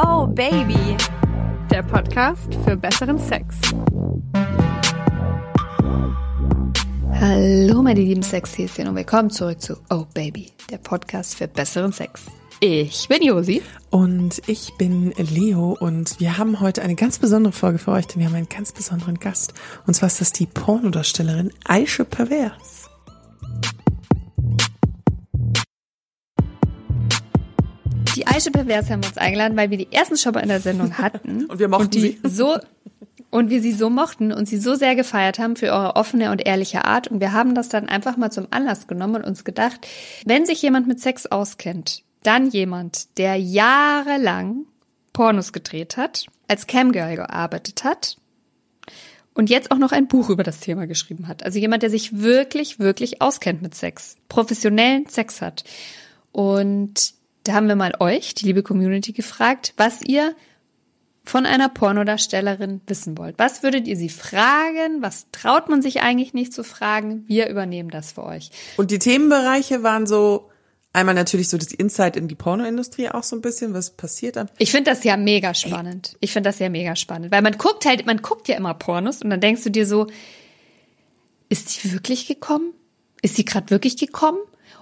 [0.00, 0.96] Oh Baby,
[1.70, 3.56] der Podcast für besseren Sex.
[7.12, 12.26] Hallo meine lieben Sexhäschen und willkommen zurück zu Oh Baby, der Podcast für besseren Sex.
[12.60, 13.60] Ich bin Josi.
[13.90, 18.20] Und ich bin Leo und wir haben heute eine ganz besondere Folge für euch, denn
[18.20, 19.52] wir haben einen ganz besonderen Gast.
[19.86, 22.88] Und zwar ist das die Pornodarstellerin Aische Pervers.
[28.18, 30.98] Die Aische Pervers haben wir uns eingeladen, weil wir die ersten mal in der Sendung
[30.98, 31.44] hatten.
[31.48, 32.18] Und wir mochten und die sie.
[32.24, 32.58] So,
[33.30, 36.44] und wir sie so mochten und sie so sehr gefeiert haben für eure offene und
[36.44, 37.06] ehrliche Art.
[37.08, 39.86] Und wir haben das dann einfach mal zum Anlass genommen und uns gedacht,
[40.24, 44.64] wenn sich jemand mit Sex auskennt, dann jemand, der jahrelang
[45.12, 48.16] Pornos gedreht hat, als Camgirl gearbeitet hat
[49.34, 51.44] und jetzt auch noch ein Buch über das Thema geschrieben hat.
[51.44, 55.62] Also jemand, der sich wirklich, wirklich auskennt mit Sex, professionellen Sex hat.
[56.32, 57.17] Und
[57.48, 60.34] da haben wir mal euch, die liebe Community, gefragt, was ihr
[61.24, 63.38] von einer Pornodarstellerin wissen wollt.
[63.38, 65.00] Was würdet ihr sie fragen?
[65.00, 67.24] Was traut man sich eigentlich nicht zu fragen?
[67.26, 68.50] Wir übernehmen das für euch.
[68.76, 70.50] Und die Themenbereiche waren so,
[70.92, 74.50] einmal natürlich so das Insight in die Pornoindustrie auch so ein bisschen, was passiert dann.
[74.58, 76.18] Ich finde das ja mega spannend.
[76.20, 79.22] Ich finde das ja mega spannend, weil man guckt halt, man guckt ja immer Pornos
[79.22, 80.06] und dann denkst du dir so,
[81.48, 82.74] ist die wirklich gekommen?
[83.22, 84.38] Ist sie gerade wirklich gekommen?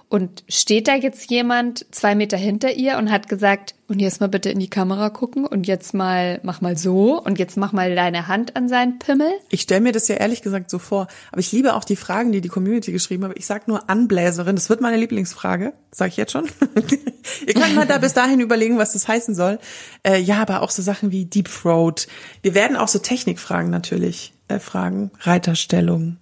[0.09, 4.27] Und steht da jetzt jemand zwei Meter hinter ihr und hat gesagt, und jetzt mal
[4.27, 7.93] bitte in die Kamera gucken und jetzt mal, mach mal so und jetzt mach mal
[7.93, 9.29] deine Hand an seinen Pimmel?
[9.49, 12.31] Ich stelle mir das ja ehrlich gesagt so vor, aber ich liebe auch die Fragen,
[12.31, 13.37] die die Community geschrieben hat.
[13.37, 16.45] Ich sag nur Anbläserin, das wird meine Lieblingsfrage, sage ich jetzt schon.
[17.45, 19.59] Ihr könnt mal da bis dahin überlegen, was das heißen soll.
[20.03, 22.07] Äh, ja, aber auch so Sachen wie Deep Throat.
[22.41, 25.11] Wir werden auch so Technikfragen natürlich äh, fragen.
[25.19, 26.17] Reiterstellung,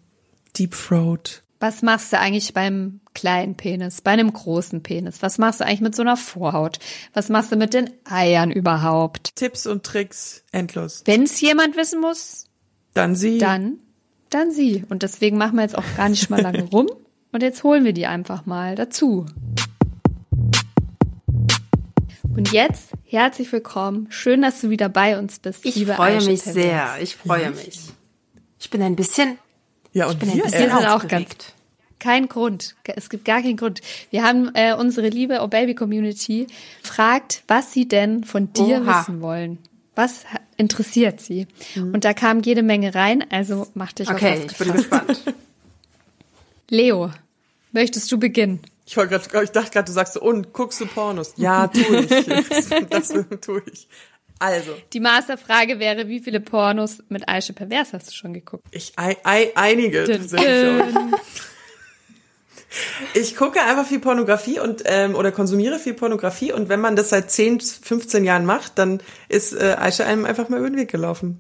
[0.58, 1.44] Deep Throat.
[1.60, 5.22] Was machst du eigentlich beim kleinen Penis, bei einem großen Penis?
[5.22, 6.80] Was machst du eigentlich mit so einer Vorhaut?
[7.14, 9.36] Was machst du mit den Eiern überhaupt?
[9.36, 11.04] Tipps und Tricks endlos.
[11.06, 12.48] Wenn es jemand wissen muss,
[12.94, 13.38] Dann sie.
[13.38, 13.78] dann,
[14.30, 14.84] dann sie.
[14.90, 16.88] Und deswegen machen wir jetzt auch gar nicht mal lange rum.
[17.32, 19.26] Und jetzt holen wir die einfach mal dazu.
[22.36, 24.08] Und jetzt herzlich willkommen.
[24.10, 25.66] Schön, dass du wieder bei uns bist.
[25.66, 26.98] Ich freue mich sehr.
[27.02, 27.80] Ich freue mich.
[28.60, 29.38] Ich bin ein bisschen,
[29.96, 31.54] ja, und bin ein wir, sind auch ganz
[32.00, 32.76] kein Grund.
[32.84, 33.82] Es gibt gar keinen Grund.
[34.12, 36.48] Wir haben äh, unsere liebe Oh Baby Community
[36.84, 39.00] fragt, was sie denn von dir Oha.
[39.00, 39.58] wissen wollen.
[39.96, 40.26] Was
[40.58, 41.48] interessiert sie?
[41.76, 45.24] Und da kam jede Menge rein, also mach dich auf Okay, was ich bin gespannt.
[46.70, 47.12] Leo,
[47.72, 48.60] möchtest du beginnen?
[48.86, 51.34] Ich, grad, ich dachte gerade, du sagst so, und guckst du Pornos?
[51.38, 52.10] Ja, tu ich.
[52.90, 53.88] das tue ich.
[54.40, 58.66] Also, Die Masterfrage wäre, wie viele Pornos mit Aische Pervers hast du schon geguckt?
[58.72, 60.06] ich ei, ei, einige.
[60.06, 60.96] tatsächlich.
[63.14, 67.10] Ich gucke einfach viel Pornografie und ähm, oder konsumiere viel Pornografie und wenn man das
[67.10, 70.92] seit 10, 15 Jahren macht, dann ist äh, Aisha einem einfach mal über den Weg
[70.92, 71.40] gelaufen.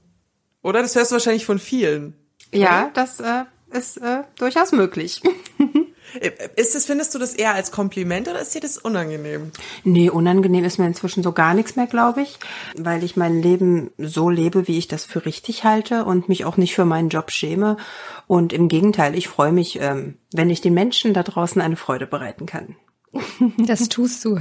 [0.61, 0.81] Oder?
[0.81, 2.15] Das hörst du wahrscheinlich von vielen.
[2.53, 5.21] Ja, das äh, ist äh, durchaus möglich.
[6.19, 9.51] Äh, Ist das, findest du das eher als Kompliment oder ist dir das unangenehm?
[9.83, 12.37] Nee, unangenehm ist mir inzwischen so gar nichts mehr, glaube ich,
[12.77, 16.57] weil ich mein Leben so lebe, wie ich das für richtig halte und mich auch
[16.57, 17.77] nicht für meinen Job schäme.
[18.27, 22.07] Und im Gegenteil, ich freue mich, ähm, wenn ich den Menschen da draußen eine Freude
[22.07, 22.75] bereiten kann.
[23.57, 24.39] Das tust du.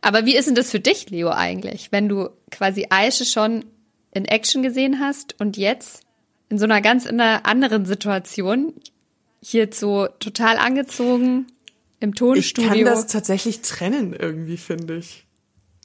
[0.00, 3.64] Aber wie ist denn das für dich, Leo, eigentlich, wenn du quasi Aische schon
[4.12, 6.02] in Action gesehen hast und jetzt
[6.48, 8.74] in so einer ganz in einer anderen Situation
[9.42, 11.46] hier so total angezogen
[12.00, 12.68] im Ich Tonstudio?
[12.70, 15.26] kann das tatsächlich trennen irgendwie, finde ich.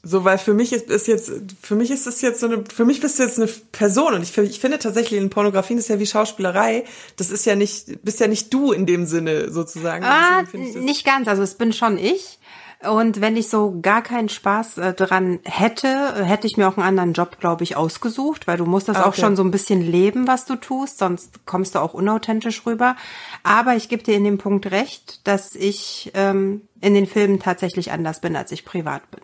[0.04, 1.30] So, weil für mich ist, ist jetzt,
[1.60, 4.22] für mich ist das jetzt so eine, für mich bist du jetzt eine Person und
[4.22, 6.84] ich, finde- ich finde tatsächlich in Pornografien ist ja wie Schauspielerei.
[7.16, 10.04] Das ist ja nicht, bist ja nicht du in dem Sinne sozusagen.
[10.04, 11.26] Ah, ich nicht ganz.
[11.26, 12.38] Also es bin schon ich.
[12.80, 16.86] Und wenn ich so gar keinen Spaß äh, dran hätte, hätte ich mir auch einen
[16.86, 19.22] anderen Job, glaube ich, ausgesucht, weil du musst das Ah, auch okay.
[19.22, 22.94] schon so ein bisschen leben, was du tust, sonst kommst du auch unauthentisch rüber.
[23.42, 27.90] Aber ich gebe dir in dem Punkt recht, dass ich ähm, in den Filmen tatsächlich
[27.90, 29.22] anders bin, als ich privat bin.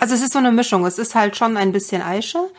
[0.00, 0.84] Also es ist so eine Mischung.
[0.84, 2.50] Es ist halt schon ein bisschen Aische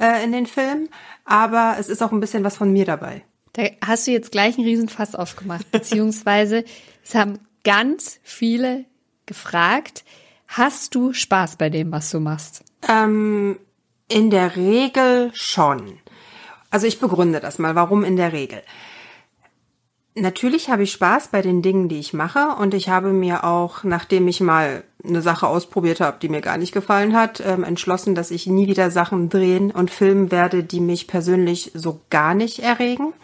[0.00, 0.88] äh, in den Filmen,
[1.24, 3.22] aber es ist auch ein bisschen was von mir dabei.
[3.52, 6.64] Da hast du jetzt gleich einen Riesenfass aufgemacht, beziehungsweise
[7.04, 8.86] es haben ganz viele
[9.26, 10.04] gefragt,
[10.48, 12.64] hast du Spaß bei dem, was du machst?
[12.88, 13.58] Ähm,
[14.08, 15.98] in der Regel schon.
[16.70, 17.74] Also ich begründe das mal.
[17.74, 18.62] Warum in der Regel?
[20.14, 23.82] Natürlich habe ich Spaß bei den Dingen, die ich mache und ich habe mir auch,
[23.82, 28.14] nachdem ich mal eine Sache ausprobiert habe, die mir gar nicht gefallen hat, ähm, entschlossen,
[28.14, 32.58] dass ich nie wieder Sachen drehen und filmen werde, die mich persönlich so gar nicht
[32.58, 33.14] erregen.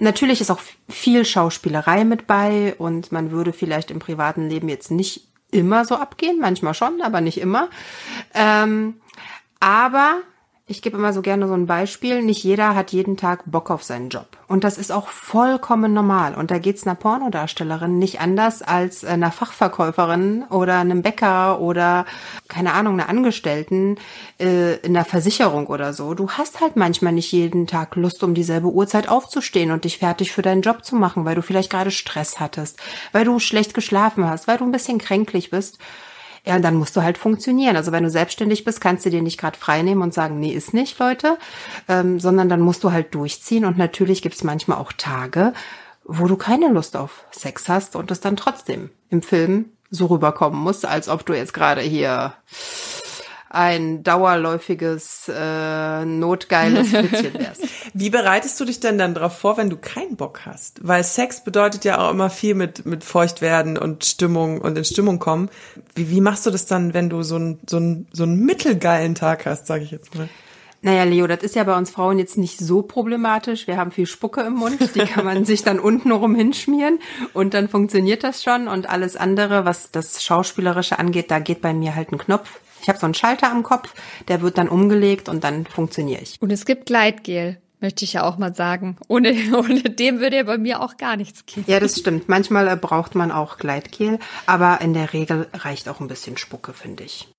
[0.00, 4.90] Natürlich ist auch viel Schauspielerei mit bei und man würde vielleicht im privaten Leben jetzt
[4.90, 7.68] nicht immer so abgehen, manchmal schon, aber nicht immer.
[8.34, 8.96] Ähm,
[9.60, 10.18] Aber
[10.66, 12.22] ich gebe immer so gerne so ein Beispiel.
[12.22, 14.26] Nicht jeder hat jeden Tag Bock auf seinen Job.
[14.48, 16.34] Und das ist auch vollkommen normal.
[16.34, 22.06] Und da geht's einer Pornodarstellerin nicht anders als einer Fachverkäuferin oder einem Bäcker oder,
[22.48, 23.98] keine Ahnung, einer Angestellten
[24.40, 26.14] äh, in der Versicherung oder so.
[26.14, 30.32] Du hast halt manchmal nicht jeden Tag Lust, um dieselbe Uhrzeit aufzustehen und dich fertig
[30.32, 32.80] für deinen Job zu machen, weil du vielleicht gerade Stress hattest,
[33.12, 35.78] weil du schlecht geschlafen hast, weil du ein bisschen kränklich bist.
[36.46, 37.76] Ja, dann musst du halt funktionieren.
[37.76, 40.52] Also wenn du selbstständig bist, kannst du dir nicht gerade frei nehmen und sagen, nee,
[40.52, 41.38] ist nicht, Leute,
[41.88, 43.64] ähm, sondern dann musst du halt durchziehen.
[43.64, 45.54] Und natürlich gibt's manchmal auch Tage,
[46.04, 50.60] wo du keine Lust auf Sex hast und es dann trotzdem im Film so rüberkommen
[50.60, 52.34] muss, als ob du jetzt gerade hier
[53.54, 57.62] ein dauerläufiges, äh, notgeiles Flitzchen wärst.
[57.94, 60.86] Wie bereitest du dich denn dann darauf vor, wenn du keinen Bock hast?
[60.86, 65.20] Weil Sex bedeutet ja auch immer viel mit, mit Feuchtwerden und Stimmung und in Stimmung
[65.20, 65.50] kommen.
[65.94, 69.14] Wie, wie machst du das dann, wenn du so einen so einen so einen mittelgeilen
[69.14, 70.28] Tag hast, sage ich jetzt mal?
[70.82, 73.66] Naja, Leo, das ist ja bei uns Frauen jetzt nicht so problematisch.
[73.66, 76.98] Wir haben viel Spucke im Mund, die kann man sich dann unten rum hinschmieren
[77.32, 78.68] und dann funktioniert das schon.
[78.68, 82.60] Und alles andere, was das Schauspielerische angeht, da geht bei mir halt ein Knopf.
[82.84, 83.94] Ich habe so einen Schalter am Kopf,
[84.28, 86.36] der wird dann umgelegt und dann funktioniere ich.
[86.42, 88.98] Und es gibt Gleitgel, möchte ich ja auch mal sagen.
[89.08, 91.64] Ohne, ohne dem würde ja bei mir auch gar nichts gehen.
[91.66, 92.28] Ja, das stimmt.
[92.28, 96.74] Manchmal äh, braucht man auch Gleitgel, aber in der Regel reicht auch ein bisschen Spucke,
[96.74, 97.33] finde ich.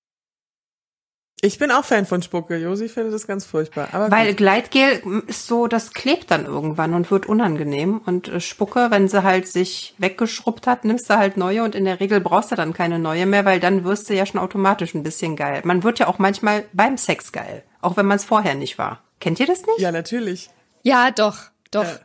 [1.42, 2.56] Ich bin auch Fan von Spucke.
[2.56, 3.88] Josi findet das ganz furchtbar.
[3.92, 4.38] Aber Weil gut.
[4.38, 8.00] Gleitgel ist so, das klebt dann irgendwann und wird unangenehm.
[8.06, 11.84] Und äh, Spucke, wenn sie halt sich weggeschrubbt hat, nimmst du halt neue und in
[11.84, 14.94] der Regel brauchst du dann keine neue mehr, weil dann wirst du ja schon automatisch
[14.94, 15.60] ein bisschen geil.
[15.64, 19.02] Man wird ja auch manchmal beim Sex geil, auch wenn man es vorher nicht war.
[19.20, 19.78] Kennt ihr das nicht?
[19.78, 20.48] ja, natürlich.
[20.82, 21.36] Ja, doch,
[21.70, 21.84] doch.
[21.84, 21.98] Äh.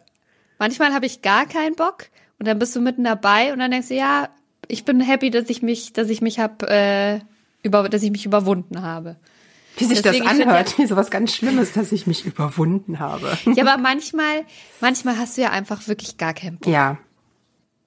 [0.60, 2.08] Manchmal habe ich gar keinen Bock
[2.38, 4.30] und dann bist du mitten dabei und dann denkst du, ja,
[4.68, 7.20] ich bin happy, dass ich mich, dass ich mich hab, äh,
[7.64, 9.18] über, dass ich mich überwunden habe.
[9.78, 13.38] Wie sich Deswegen, das anhört, wie sowas ganz Schlimmes, dass ich mich überwunden habe.
[13.56, 14.44] Ja, aber manchmal,
[14.82, 16.72] manchmal hast du ja einfach wirklich gar keinen Bock.
[16.72, 16.98] Ja,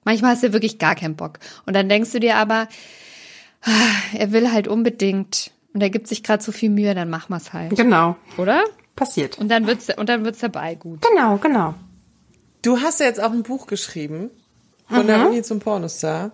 [0.05, 1.39] Manchmal hast du wirklich gar keinen Bock.
[1.65, 2.67] Und dann denkst du dir aber,
[3.63, 3.71] ah,
[4.13, 7.51] er will halt unbedingt und er gibt sich gerade so viel Mühe, dann machen wir's
[7.51, 7.75] halt.
[7.75, 8.15] genau.
[8.37, 8.63] Oder?
[8.95, 9.37] Passiert.
[9.39, 11.01] Und dann wird's, und dann wird's dabei gut.
[11.01, 11.73] Genau, genau.
[12.61, 14.29] Du hast ja jetzt auch ein Buch geschrieben
[14.87, 16.31] von der Uni zum Pornostar.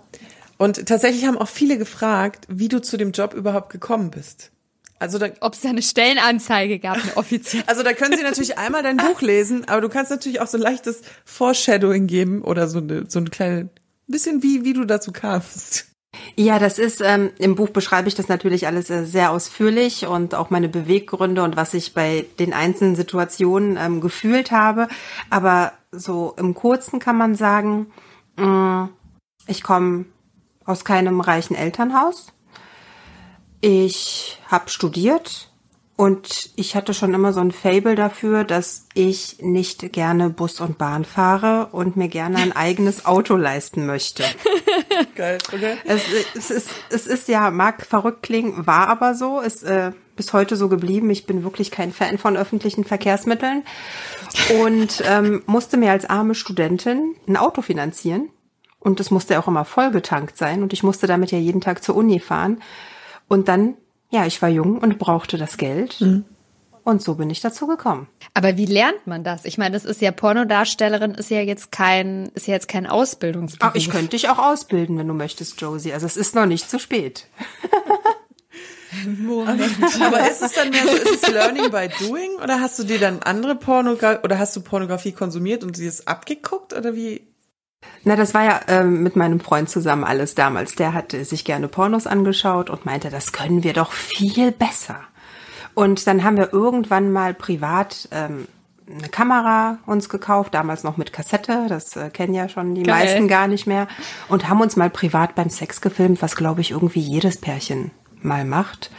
[0.61, 4.51] Und tatsächlich haben auch viele gefragt, wie du zu dem Job überhaupt gekommen bist.
[4.99, 7.67] Also da, Ob es da eine Stellenanzeige gab, eine offizielle.
[7.67, 10.59] also da können sie natürlich einmal dein Buch lesen, aber du kannst natürlich auch so
[10.59, 13.69] ein leichtes Foreshadowing geben oder so eine, so ein kleines
[14.05, 15.87] bisschen wie, wie du dazu kamst.
[16.35, 20.35] Ja, das ist, ähm, im Buch beschreibe ich das natürlich alles äh, sehr ausführlich und
[20.35, 24.89] auch meine Beweggründe und was ich bei den einzelnen Situationen ähm, gefühlt habe.
[25.31, 27.87] Aber so im Kurzen kann man sagen,
[28.37, 28.89] mh,
[29.47, 30.05] ich komme
[30.65, 32.27] aus keinem reichen Elternhaus.
[33.61, 35.51] Ich habe studiert
[36.01, 40.79] und ich hatte schon immer so ein Fable dafür, dass ich nicht gerne Bus und
[40.79, 44.23] Bahn fahre und mir gerne ein eigenes Auto leisten möchte.
[45.15, 45.77] Geil, okay?
[45.85, 46.01] Es,
[46.33, 50.55] es, ist, es ist ja, mag verrückt klingen, war aber so, ist äh, bis heute
[50.55, 51.09] so geblieben.
[51.11, 53.63] Ich bin wirklich kein Fan von öffentlichen Verkehrsmitteln
[54.63, 58.29] und ähm, musste mir als arme Studentin ein Auto finanzieren.
[58.81, 61.95] Und das musste auch immer vollgetankt sein und ich musste damit ja jeden Tag zur
[61.95, 62.62] Uni fahren.
[63.28, 63.76] Und dann,
[64.09, 66.02] ja, ich war jung und brauchte das Geld.
[66.83, 68.07] Und so bin ich dazu gekommen.
[68.33, 69.45] Aber wie lernt man das?
[69.45, 73.71] Ich meine, das ist ja Pornodarstellerin, ist ja jetzt kein, ist ja jetzt kein Ausbildungsberuf.
[73.71, 75.94] Ach, ich könnte dich auch ausbilden, wenn du möchtest, Josie.
[75.94, 77.28] Also es ist noch nicht zu spät.
[80.02, 83.00] Aber ist es dann mehr so, ist es Learning by Doing oder hast du dir
[83.00, 87.31] dann andere Pornografie oder hast du Pornografie konsumiert und sie ist abgeguckt oder wie?
[88.04, 90.76] Na, das war ja ähm, mit meinem Freund zusammen alles damals.
[90.76, 95.00] Der hatte sich gerne Pornos angeschaut und meinte, das können wir doch viel besser.
[95.73, 98.47] Und dann haben wir irgendwann mal privat ähm,
[98.90, 103.06] eine Kamera uns gekauft, damals noch mit Kassette, das äh, kennen ja schon die Geil.
[103.06, 103.88] meisten gar nicht mehr,
[104.28, 108.44] und haben uns mal privat beim Sex gefilmt, was glaube ich irgendwie jedes Pärchen mal
[108.44, 108.92] macht.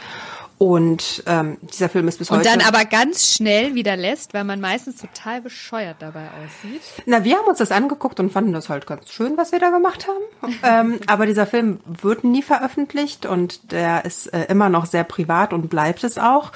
[0.63, 2.47] Und ähm, dieser Film ist bis Und heute.
[2.47, 6.81] dann aber ganz schnell wieder lässt, weil man meistens total bescheuert dabei aussieht.
[7.05, 9.71] Na, wir haben uns das angeguckt und fanden das halt ganz schön, was wir da
[9.71, 10.53] gemacht haben.
[10.63, 15.51] ähm, aber dieser Film wird nie veröffentlicht und der ist äh, immer noch sehr privat
[15.51, 16.53] und bleibt es auch.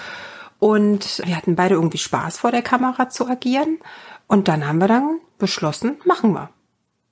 [0.57, 3.79] Und wir hatten beide irgendwie Spaß vor der Kamera zu agieren.
[4.27, 6.49] Und dann haben wir dann beschlossen, machen wir.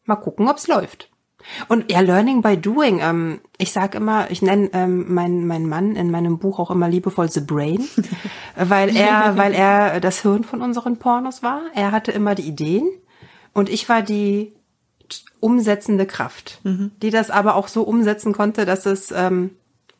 [0.05, 1.09] Mal gucken, ob's läuft.
[1.67, 2.99] Und ja, Learning by Doing.
[3.01, 6.89] Ähm, ich sag immer, ich nenne ähm, meinen meinen Mann in meinem Buch auch immer
[6.89, 7.87] liebevoll The Brain,
[8.55, 11.61] weil er, weil er das Hirn von unseren Pornos war.
[11.73, 12.89] Er hatte immer die Ideen
[13.53, 14.53] und ich war die
[15.39, 19.51] umsetzende Kraft, die das aber auch so umsetzen konnte, dass es ähm,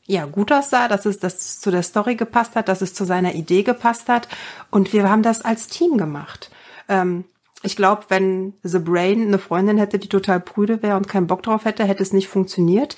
[0.08, 3.06] ja, gut aussah, dass es, dass es zu der Story gepasst hat, dass es zu
[3.06, 4.28] seiner Idee gepasst hat.
[4.70, 6.52] Und wir haben das als Team gemacht.
[6.88, 7.26] Ähm,
[7.66, 11.44] ich glaube, wenn The Brain eine Freundin hätte, die total prüde wäre und keinen Bock
[11.44, 12.96] drauf hätte, hätte es nicht funktioniert.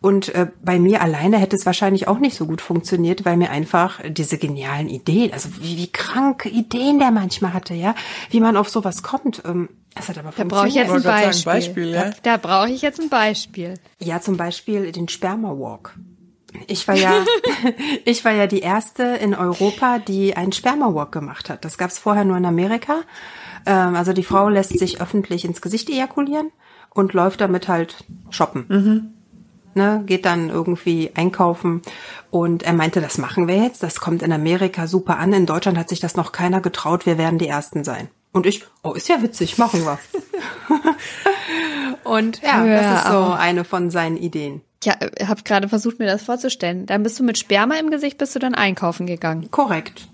[0.00, 3.50] Und äh, bei mir alleine hätte es wahrscheinlich auch nicht so gut funktioniert, weil mir
[3.50, 7.94] einfach diese genialen Ideen, also wie, wie kranke Ideen der manchmal hatte, ja,
[8.30, 9.42] wie man auf sowas kommt.
[9.46, 11.32] Ähm, es hat aber Da brauche ich jetzt ein Beispiel.
[11.32, 12.04] sagen, Beispiel, ja.
[12.04, 13.74] Da, da brauche ich jetzt ein Beispiel.
[14.00, 15.94] Ja, zum Beispiel den Sperma Walk.
[16.66, 17.24] Ich war ja,
[18.04, 21.64] ich war ja die erste in Europa, die einen Sperma Walk gemacht hat.
[21.64, 23.02] Das gab's vorher nur in Amerika.
[23.66, 26.50] Ähm, also die Frau lässt sich öffentlich ins Gesicht ejakulieren
[26.90, 29.14] und läuft damit halt shoppen.
[29.74, 31.82] Ne, geht dann irgendwie einkaufen
[32.30, 33.82] und er meinte, das machen wir jetzt.
[33.82, 35.32] Das kommt in Amerika super an.
[35.32, 37.06] In Deutschland hat sich das noch keiner getraut.
[37.06, 38.08] Wir werden die Ersten sein.
[38.32, 39.98] Und ich, oh, ist ja witzig, machen wir.
[42.04, 44.62] und ja, Hör das ist so eine von seinen Ideen.
[44.82, 46.86] Ich habe gerade versucht, mir das vorzustellen.
[46.86, 49.50] Dann bist du mit Sperma im Gesicht, bist du dann einkaufen gegangen.
[49.50, 50.08] Korrekt.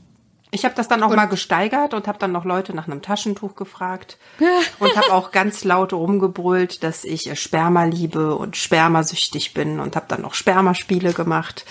[0.55, 3.57] Ich habe das dann auch mal gesteigert und habe dann noch Leute nach einem Taschentuch
[3.57, 4.19] gefragt
[4.79, 10.07] und habe auch ganz laut rumgebrüllt, dass ich Sperma liebe und spermasüchtig bin und habe
[10.07, 11.65] dann noch Spermaspiele gemacht.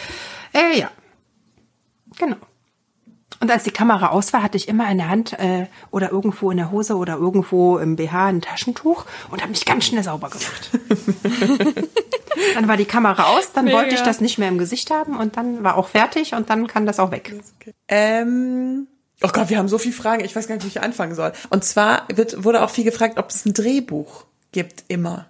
[0.52, 0.92] Äh, ja,
[2.18, 2.36] genau.
[3.40, 6.52] Und als die Kamera aus war, hatte ich immer in der Hand äh, oder irgendwo
[6.52, 10.30] in der Hose oder irgendwo im BH ein Taschentuch und habe mich ganz schnell sauber
[10.30, 10.72] gemacht.
[12.54, 15.38] dann war die Kamera aus, dann wollte ich das nicht mehr im Gesicht haben und
[15.38, 17.34] dann war auch fertig und dann kann das auch weg.
[17.88, 18.88] Ähm,
[19.22, 20.24] oh Gott, wir haben so viele Fragen.
[20.24, 21.34] Ich weiß gar nicht, wo ich anfangen soll.
[21.50, 25.28] Und zwar wird, wurde auch viel gefragt, ob es ein Drehbuch gibt, immer.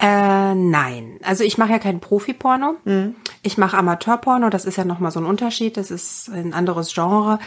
[0.00, 1.18] Äh, nein.
[1.22, 2.76] Also ich mache ja kein Profi-Porno.
[3.42, 4.50] Ich mache Amateur-Porno.
[4.50, 5.76] Das ist ja nochmal so ein Unterschied.
[5.76, 7.38] Das ist ein anderes Genre.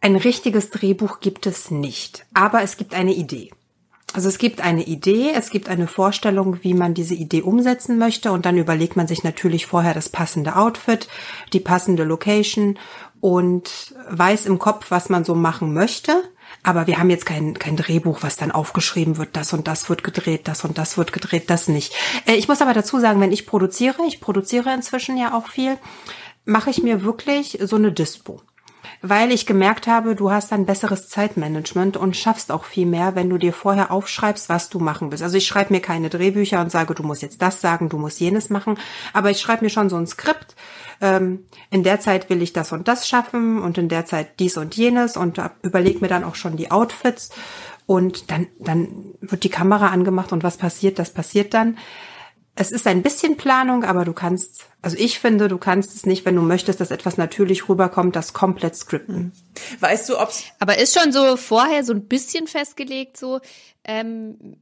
[0.00, 2.26] Ein richtiges Drehbuch gibt es nicht.
[2.34, 3.50] Aber es gibt eine Idee.
[4.12, 8.32] Also es gibt eine Idee, es gibt eine Vorstellung, wie man diese Idee umsetzen möchte
[8.32, 11.08] und dann überlegt man sich natürlich vorher das passende Outfit,
[11.52, 12.76] die passende Location
[13.20, 16.24] und weiß im Kopf, was man so machen möchte.
[16.64, 20.02] Aber wir haben jetzt kein, kein Drehbuch, was dann aufgeschrieben wird, das und das wird
[20.02, 21.94] gedreht, das und das wird gedreht, das nicht.
[22.26, 25.78] Äh, Ich muss aber dazu sagen, wenn ich produziere, ich produziere inzwischen ja auch viel,
[26.44, 28.42] mache ich mir wirklich so eine Dispo
[29.02, 33.30] weil ich gemerkt habe, du hast ein besseres Zeitmanagement und schaffst auch viel mehr, wenn
[33.30, 35.22] du dir vorher aufschreibst, was du machen willst.
[35.22, 38.20] Also ich schreibe mir keine Drehbücher und sage, du musst jetzt das sagen, du musst
[38.20, 38.78] jenes machen,
[39.12, 40.54] aber ich schreibe mir schon so ein Skript.
[41.00, 44.56] Ähm, in der Zeit will ich das und das schaffen und in der Zeit dies
[44.56, 47.30] und jenes und überleg mir dann auch schon die Outfits
[47.86, 51.76] und dann, dann wird die Kamera angemacht und was passiert, das passiert dann.
[52.60, 56.26] Es ist ein bisschen Planung, aber du kannst, also ich finde, du kannst es nicht,
[56.26, 59.32] wenn du möchtest, dass etwas natürlich rüberkommt, das komplett skripten.
[59.80, 63.40] Weißt du, ob's Aber ist schon so vorher so ein bisschen festgelegt, so,
[63.84, 64.58] ähm,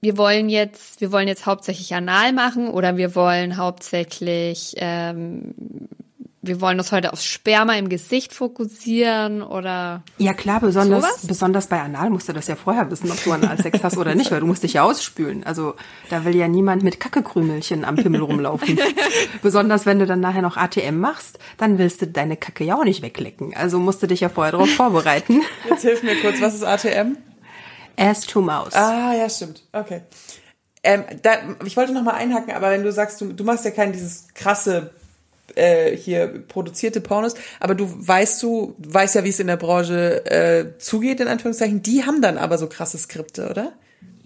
[0.00, 5.54] wir wollen jetzt, wir wollen jetzt hauptsächlich anal machen oder wir wollen hauptsächlich, ähm,
[6.46, 11.26] wir wollen uns heute aufs Sperma im Gesicht fokussieren oder Ja klar, besonders, Sowas?
[11.26, 14.30] besonders bei Anal musst du das ja vorher wissen, ob du Analsex hast oder nicht,
[14.30, 15.44] weil du musst dich ja ausspülen.
[15.44, 15.74] Also
[16.10, 18.78] da will ja niemand mit Kackekrümelchen am Pimmel rumlaufen.
[19.42, 22.84] besonders wenn du dann nachher noch ATM machst, dann willst du deine Kacke ja auch
[22.84, 23.54] nicht weglecken.
[23.56, 25.42] Also musst du dich ja vorher darauf vorbereiten.
[25.68, 27.16] Jetzt hilf mir kurz, was ist ATM?
[27.96, 28.74] Ass to Mouse.
[28.74, 29.62] Ah, ja, stimmt.
[29.72, 30.02] Okay.
[30.82, 31.32] Ähm, da,
[31.64, 34.28] ich wollte noch mal einhaken, aber wenn du sagst, du, du machst ja kein dieses
[34.34, 34.92] krasse
[35.56, 40.24] äh, hier produzierte Pornos, aber du weißt du weißt ja, wie es in der Branche
[40.26, 41.82] äh, zugeht in Anführungszeichen.
[41.82, 43.72] Die haben dann aber so krasse Skripte, oder?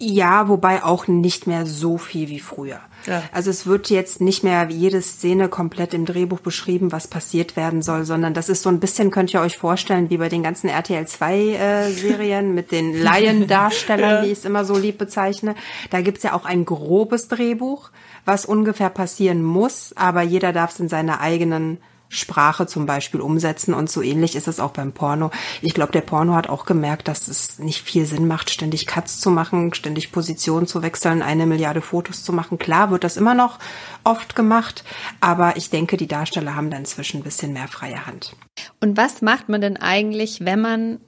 [0.03, 2.81] Ja, wobei auch nicht mehr so viel wie früher.
[3.07, 3.23] Ja.
[3.33, 7.83] Also es wird jetzt nicht mehr jede Szene komplett im Drehbuch beschrieben, was passiert werden
[7.83, 10.69] soll, sondern das ist so ein bisschen, könnt ihr euch vorstellen, wie bei den ganzen
[10.69, 15.55] RTL 2 äh, Serien mit den Laiendarstellern, wie ich es immer so lieb bezeichne.
[15.91, 17.91] Da gibt's ja auch ein grobes Drehbuch,
[18.25, 21.79] was ungefähr passieren muss, aber jeder darf es in seiner eigenen
[22.13, 25.31] Sprache zum Beispiel umsetzen und so ähnlich ist es auch beim Porno.
[25.63, 29.21] Ich glaube, der Porno hat auch gemerkt, dass es nicht viel Sinn macht, ständig Cuts
[29.21, 32.59] zu machen, ständig Position zu wechseln, eine Milliarde Fotos zu machen.
[32.59, 33.61] Klar wird das immer noch
[34.03, 34.83] oft gemacht,
[35.21, 38.35] aber ich denke, die Darsteller haben da inzwischen ein bisschen mehr freie Hand.
[38.81, 41.01] Und was macht man denn eigentlich, wenn man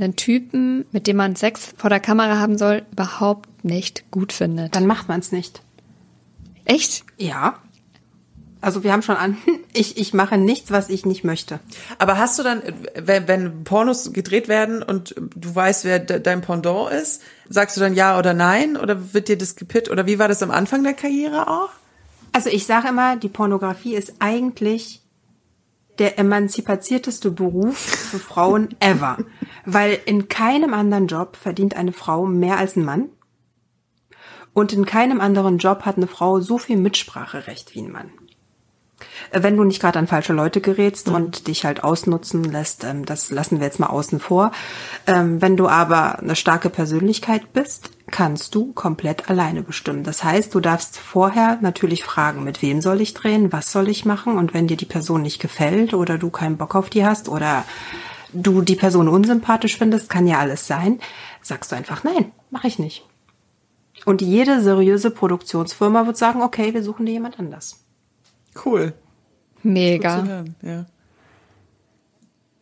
[0.00, 4.74] einen Typen, mit dem man Sex vor der Kamera haben soll, überhaupt nicht gut findet?
[4.74, 5.62] Dann macht man es nicht.
[6.64, 7.04] Echt?
[7.16, 7.58] Ja.
[8.60, 9.36] Also wir haben schon an,
[9.72, 11.60] ich, ich mache nichts, was ich nicht möchte.
[11.98, 12.62] Aber hast du dann,
[12.94, 17.80] wenn, wenn Pornos gedreht werden und du weißt, wer de, dein Pendant ist, sagst du
[17.80, 18.76] dann ja oder nein?
[18.76, 19.90] Oder wird dir das gepitcht?
[19.90, 21.70] Oder wie war das am Anfang der Karriere auch?
[22.32, 25.02] Also ich sage immer, die Pornografie ist eigentlich
[25.98, 29.18] der emanzipazierteste Beruf für Frauen ever.
[29.66, 33.08] Weil in keinem anderen Job verdient eine Frau mehr als ein Mann.
[34.54, 38.10] Und in keinem anderen Job hat eine Frau so viel Mitspracherecht wie ein Mann.
[39.30, 41.14] Äh, Wenn du nicht gerade an falsche Leute gerätst Mhm.
[41.14, 44.52] und dich halt ausnutzen lässt, ähm, das lassen wir jetzt mal außen vor.
[45.06, 50.04] Ähm, Wenn du aber eine starke Persönlichkeit bist, kannst du komplett alleine bestimmen.
[50.04, 54.04] Das heißt, du darfst vorher natürlich fragen, mit wem soll ich drehen, was soll ich
[54.04, 57.28] machen und wenn dir die Person nicht gefällt oder du keinen Bock auf die hast
[57.28, 57.64] oder
[58.34, 61.00] du die Person unsympathisch findest, kann ja alles sein,
[61.40, 63.04] sagst du einfach nein, mache ich nicht.
[64.04, 67.84] Und jede seriöse Produktionsfirma wird sagen, okay, wir suchen dir jemand anders.
[68.64, 68.94] Cool.
[69.62, 70.24] Mega.
[70.24, 70.86] hören, ja.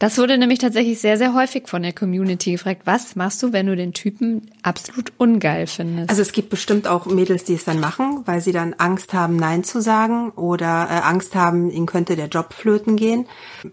[0.01, 2.83] Das wurde nämlich tatsächlich sehr, sehr häufig von der Community gefragt.
[2.87, 6.09] Was machst du, wenn du den Typen absolut ungeil findest?
[6.09, 9.37] Also es gibt bestimmt auch Mädels, die es dann machen, weil sie dann Angst haben,
[9.37, 13.27] Nein zu sagen oder äh, Angst haben, ihnen könnte der Job flöten gehen.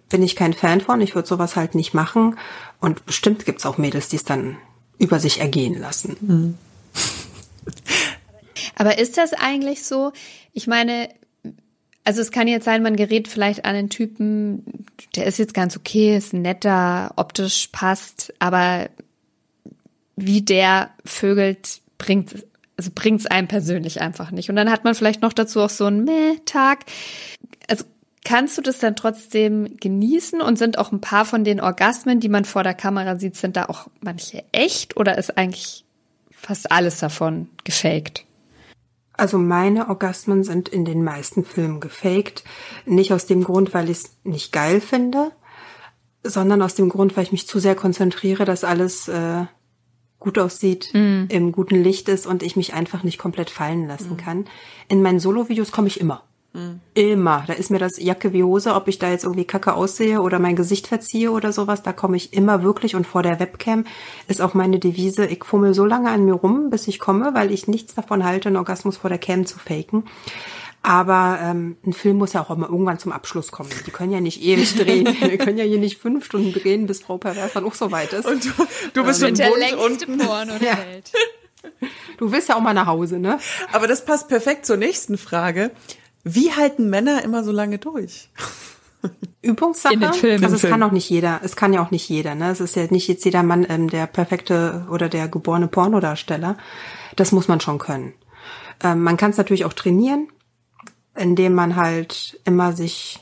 [0.09, 0.99] Bin ich kein Fan von.
[0.99, 2.37] Ich würde sowas halt nicht machen.
[2.81, 4.57] Und bestimmt gibt's auch Mädels, die es dann
[4.99, 6.57] über sich ergehen lassen.
[8.75, 10.11] Aber ist das eigentlich so?
[10.53, 11.09] Ich meine,
[12.03, 14.63] also es kann jetzt sein, man gerät vielleicht an einen Typen,
[15.15, 18.89] der ist jetzt ganz okay, ist netter, optisch passt, aber
[20.15, 22.45] wie der vögelt, bringt,
[22.77, 24.49] also bringt's einem persönlich einfach nicht.
[24.49, 26.85] Und dann hat man vielleicht noch dazu auch so einen Meh-Tag.
[27.67, 27.83] Also
[28.23, 32.29] kannst du das dann trotzdem genießen und sind auch ein paar von den Orgasmen, die
[32.29, 35.83] man vor der Kamera sieht, sind da auch manche echt oder ist eigentlich
[36.47, 38.25] fast alles davon gefaked?
[39.13, 42.43] Also meine Orgasmen sind in den meisten Filmen gefaked.
[42.85, 45.31] Nicht aus dem Grund, weil ich es nicht geil finde,
[46.23, 49.45] sondern aus dem Grund, weil ich mich zu sehr konzentriere, dass alles äh,
[50.19, 50.93] gut aussieht,
[51.29, 54.45] im guten Licht ist und ich mich einfach nicht komplett fallen lassen kann.
[54.87, 56.23] In meinen Solo-Videos komme ich immer.
[56.95, 57.43] Immer.
[57.45, 60.39] Da ist mir das Jacke wie Hose, ob ich da jetzt irgendwie kacke aussehe oder
[60.39, 61.83] mein Gesicht verziehe oder sowas.
[61.83, 62.95] Da komme ich immer wirklich.
[62.95, 63.85] Und vor der Webcam
[64.27, 67.51] ist auch meine Devise, ich fummel so lange an mir rum, bis ich komme, weil
[67.51, 70.05] ich nichts davon halte, einen Orgasmus vor der Cam zu faken.
[70.81, 73.69] Aber ähm, ein Film muss ja auch immer irgendwann zum Abschluss kommen.
[73.85, 75.05] Die können ja nicht ewig drehen.
[75.19, 78.13] Wir können ja hier nicht fünf Stunden drehen, bis Frau Pervers dann auch so weit
[78.13, 78.25] ist.
[78.25, 78.49] Und du,
[78.93, 80.77] du bist im der Wund längste und Porno der Ja.
[80.77, 81.11] Welt.
[82.17, 83.37] Du willst ja auch mal nach Hause, ne?
[83.73, 85.71] Aber das passt perfekt zur nächsten Frage.
[86.23, 88.29] Wie halten Männer immer so lange durch?
[89.41, 89.93] Übungssache.
[89.93, 90.43] In den Filmen.
[90.43, 90.73] Also es Film.
[90.73, 91.39] kann auch nicht jeder.
[91.43, 92.35] Es kann ja auch nicht jeder.
[92.35, 92.51] Ne?
[92.51, 96.57] Es ist ja nicht jetzt jeder Mann ähm, der perfekte oder der geborene Pornodarsteller.
[97.15, 98.13] Das muss man schon können.
[98.83, 100.27] Ähm, man kann es natürlich auch trainieren,
[101.15, 103.19] indem man halt immer sich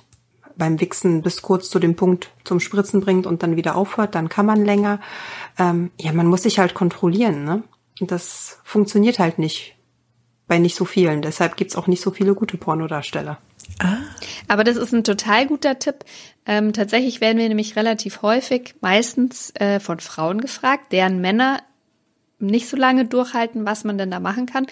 [0.58, 4.16] beim Wichsen bis kurz zu dem Punkt zum Spritzen bringt und dann wieder aufhört.
[4.16, 5.00] Dann kann man länger.
[5.60, 7.44] Ähm, ja, man muss sich halt kontrollieren.
[7.44, 7.64] Ne?
[8.00, 9.75] Und das funktioniert halt nicht
[10.48, 11.22] bei nicht so vielen.
[11.22, 13.40] Deshalb gibt's auch nicht so viele gute Pornodarsteller.
[14.48, 16.06] Aber das ist ein total guter Tipp.
[16.46, 21.62] Ähm, tatsächlich werden wir nämlich relativ häufig, meistens äh, von Frauen gefragt, deren Männer
[22.40, 24.68] nicht so lange durchhalten, was man denn da machen kann.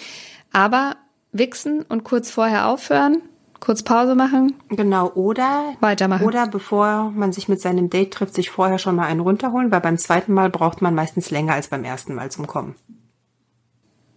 [0.51, 0.95] Aber
[1.31, 3.23] wichsen und kurz vorher aufhören,
[3.59, 4.53] kurz Pause machen.
[4.69, 6.27] Genau, oder Weitermachen.
[6.27, 9.81] Oder bevor man sich mit seinem Date trifft, sich vorher schon mal einen runterholen, weil
[9.81, 12.75] beim zweiten Mal braucht man meistens länger als beim ersten Mal zum Kommen.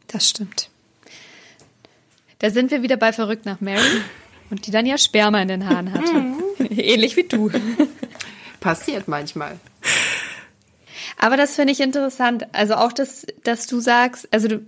[0.09, 0.71] Das stimmt.
[2.39, 4.03] Da sind wir wieder bei Verrückt nach Mary
[4.51, 6.25] und die dann ja Sperma in den Haaren hatte.
[6.71, 7.51] Ähnlich wie du.
[8.61, 9.59] Passiert manchmal.
[11.19, 12.47] Aber das finde ich interessant.
[12.53, 14.61] Also auch, dass, dass du sagst, also du,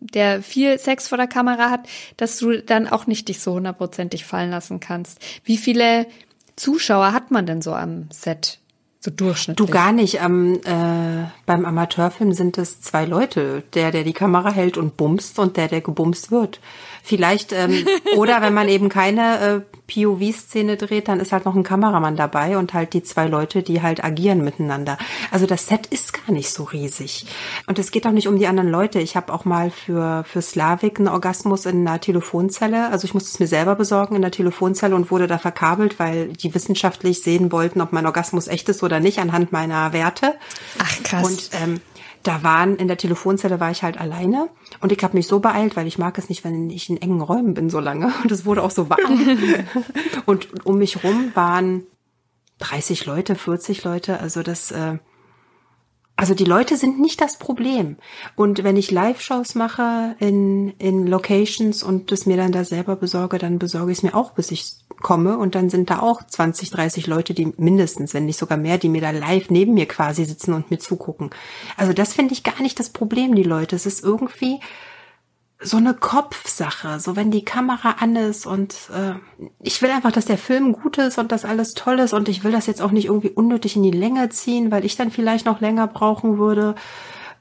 [0.00, 4.24] der viel Sex vor der Kamera hat, dass du dann auch nicht dich so hundertprozentig
[4.24, 5.20] fallen lassen kannst.
[5.44, 6.06] Wie viele
[6.56, 8.58] Zuschauer hat man denn so am Set?
[9.04, 9.66] So durchschnittlich?
[9.66, 10.22] Du gar nicht.
[10.22, 13.64] Am, äh, beim Amateurfilm sind es zwei Leute.
[13.74, 16.60] Der, der die Kamera hält und bumst und der, der gebumst wird.
[17.02, 17.86] Vielleicht, ähm,
[18.16, 19.60] oder wenn man eben keine äh,
[19.92, 23.82] POV-Szene dreht, dann ist halt noch ein Kameramann dabei und halt die zwei Leute, die
[23.82, 24.96] halt agieren miteinander.
[25.30, 27.26] Also das Set ist gar nicht so riesig.
[27.66, 29.00] Und es geht auch nicht um die anderen Leute.
[29.00, 32.88] Ich habe auch mal für, für Slavik einen Orgasmus in einer Telefonzelle.
[32.88, 36.28] Also ich musste es mir selber besorgen in der Telefonzelle und wurde da verkabelt, weil
[36.28, 40.34] die wissenschaftlich sehen wollten, ob mein Orgasmus echt ist oder nicht, anhand meiner Werte.
[40.78, 41.26] Ach, krass.
[41.26, 41.80] Und ähm,
[42.22, 44.48] da waren, in der Telefonzelle war ich halt alleine
[44.80, 47.20] und ich habe mich so beeilt, weil ich mag es nicht, wenn ich in engen
[47.20, 48.12] Räumen bin so lange.
[48.22, 49.00] Und es wurde auch so warm.
[50.26, 51.84] und um mich rum waren
[52.58, 54.98] 30 Leute, 40 Leute, also das, äh,
[56.16, 57.96] also die Leute sind nicht das Problem.
[58.36, 63.38] Und wenn ich Live-Shows mache in, in Locations und das mir dann da selber besorge,
[63.38, 65.38] dann besorge ich es mir auch, bis ich komme.
[65.38, 68.88] Und dann sind da auch 20, 30 Leute, die mindestens, wenn nicht sogar mehr, die
[68.88, 71.30] mir da live neben mir quasi sitzen und mir zugucken.
[71.76, 73.74] Also das finde ich gar nicht das Problem, die Leute.
[73.74, 74.60] Es ist irgendwie
[75.62, 79.14] so eine Kopfsache, so wenn die Kamera an ist und äh,
[79.60, 82.44] ich will einfach, dass der Film gut ist und dass alles toll ist und ich
[82.44, 85.46] will das jetzt auch nicht irgendwie unnötig in die Länge ziehen, weil ich dann vielleicht
[85.46, 86.74] noch länger brauchen würde.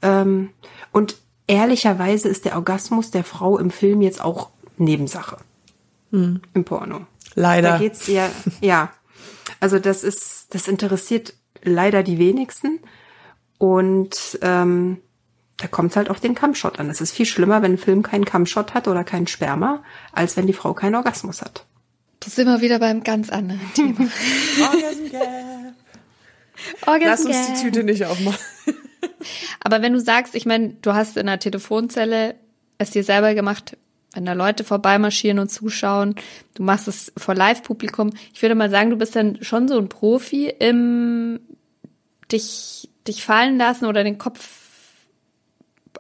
[0.02, 0.52] Ähm,
[0.92, 5.38] und ehrlicherweise ist der Orgasmus der Frau im Film jetzt auch Nebensache.
[6.54, 7.06] Im Porno.
[7.36, 7.72] Leider.
[7.72, 8.30] Da geht's ja,
[8.62, 8.92] ja.
[9.60, 12.80] Also das ist, das interessiert leider die wenigsten.
[13.58, 14.98] Und ähm,
[15.62, 16.90] da kommt es halt auf den Kammshot an.
[16.90, 20.48] Es ist viel schlimmer, wenn ein Film keinen Kammshot hat oder keinen Sperma, als wenn
[20.48, 21.66] die Frau keinen Orgasmus hat.
[22.20, 24.00] Das sind wir wieder beim ganz anderen Thema.
[24.60, 25.74] Orgasm Gap.
[26.88, 28.40] Orgasm Lass uns die Tüte nicht aufmachen.
[29.64, 32.36] Aber wenn du sagst, ich meine, du hast in der Telefonzelle
[32.80, 33.78] es dir selber gemacht,
[34.14, 36.16] wenn da Leute vorbeimarschieren und zuschauen,
[36.56, 38.12] du machst es vor Live-Publikum.
[38.34, 41.40] Ich würde mal sagen, du bist dann schon so ein Profi im
[42.32, 44.61] dich, dich fallen lassen oder den Kopf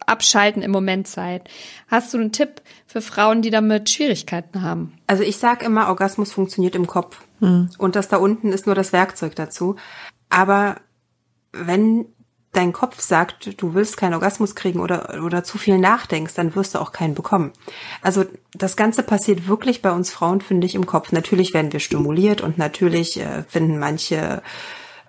[0.05, 1.49] abschalten im Moment Zeit.
[1.87, 4.93] Hast du einen Tipp für Frauen, die damit Schwierigkeiten haben?
[5.07, 7.21] Also ich sag immer, Orgasmus funktioniert im Kopf.
[7.77, 9.75] Und das da unten ist nur das Werkzeug dazu.
[10.29, 10.75] Aber
[11.51, 12.05] wenn
[12.51, 16.75] dein Kopf sagt, du willst keinen Orgasmus kriegen oder, oder zu viel nachdenkst, dann wirst
[16.75, 17.53] du auch keinen bekommen.
[18.01, 21.11] Also das Ganze passiert wirklich bei uns Frauen, finde ich, im Kopf.
[21.13, 24.41] Natürlich werden wir stimuliert und natürlich äh, finden manche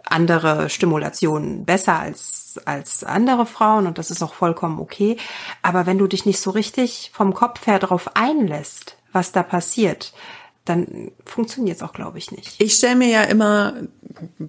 [0.04, 5.16] andere Stimulationen besser als, als andere Frauen und das ist auch vollkommen okay.
[5.62, 10.12] Aber wenn du dich nicht so richtig vom Kopf her darauf einlässt, was da passiert,
[10.64, 12.54] dann funktioniert es auch, glaube ich, nicht.
[12.62, 13.74] Ich stelle mir ja immer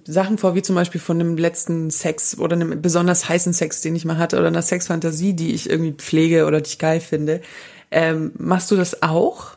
[0.04, 3.96] Sachen vor, wie zum Beispiel von einem letzten Sex oder einem besonders heißen Sex, den
[3.96, 7.40] ich mal hatte, oder einer Sexfantasie, die ich irgendwie pflege oder die ich geil finde.
[7.90, 9.56] Ähm, machst du das auch?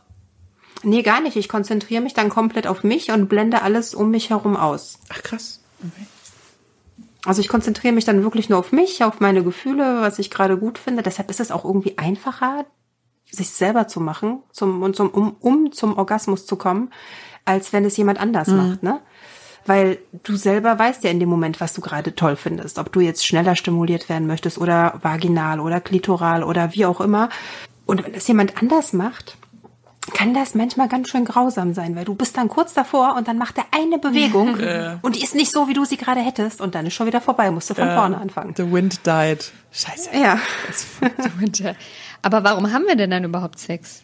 [0.84, 1.36] Nee, gar nicht.
[1.38, 5.00] Ich konzentriere mich dann komplett auf mich und blende alles um mich herum aus.
[5.10, 5.60] Ach krass.
[5.80, 6.08] Okay.
[7.26, 10.58] Also ich konzentriere mich dann wirklich nur auf mich, auf meine Gefühle, was ich gerade
[10.58, 11.04] gut finde.
[11.04, 12.66] Deshalb ist es auch irgendwie einfacher,
[13.30, 16.92] sich selber zu machen, zum, und zum, um, um zum Orgasmus zu kommen,
[17.44, 19.02] als wenn es jemand anders macht, ne?
[19.66, 22.80] Weil du selber weißt ja in dem Moment, was du gerade toll findest.
[22.80, 27.28] Ob du jetzt schneller stimuliert werden möchtest oder vaginal oder klitoral oder wie auch immer.
[27.86, 29.38] Und wenn es jemand anders macht,
[30.14, 33.38] kann das manchmal ganz schön grausam sein, weil du bist dann kurz davor und dann
[33.38, 34.58] macht er eine Bewegung
[35.02, 37.22] und die ist nicht so, wie du sie gerade hättest und dann ist schon wieder
[37.22, 38.54] vorbei, musst du von vorne anfangen.
[38.56, 39.52] The wind died.
[39.72, 40.10] Scheiße.
[40.14, 40.40] Ja.
[42.22, 44.04] Aber warum haben wir denn dann überhaupt Sex?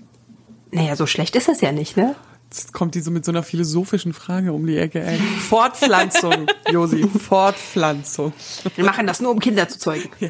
[0.71, 2.15] Naja, so schlecht ist es ja nicht, ne?
[2.53, 5.17] Jetzt kommt die so mit so einer philosophischen Frage um die Ecke, ey.
[5.17, 8.31] Fortpflanzung, Josi, Fortpflanzung.
[8.75, 10.11] Wir machen das nur, um Kinder zu zeugen.
[10.19, 10.29] Ja,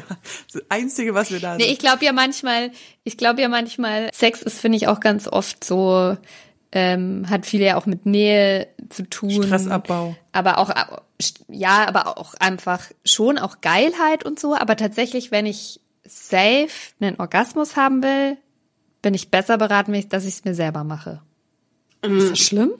[0.50, 2.70] das Einzige, was wir da Nee, ich glaube ja manchmal,
[3.02, 6.16] ich glaube ja manchmal, Sex ist, finde ich, auch ganz oft so,
[6.72, 9.42] ähm, hat viel ja auch mit Nähe zu tun.
[9.42, 10.16] Stressabbau.
[10.32, 10.70] Aber auch,
[11.48, 14.54] ja, aber auch einfach schon auch Geilheit und so.
[14.54, 18.38] Aber tatsächlich, wenn ich safe einen Orgasmus haben will,
[19.02, 21.20] bin ich besser beraten, dass ich es mir selber mache.
[22.12, 22.72] Ist das schlimm?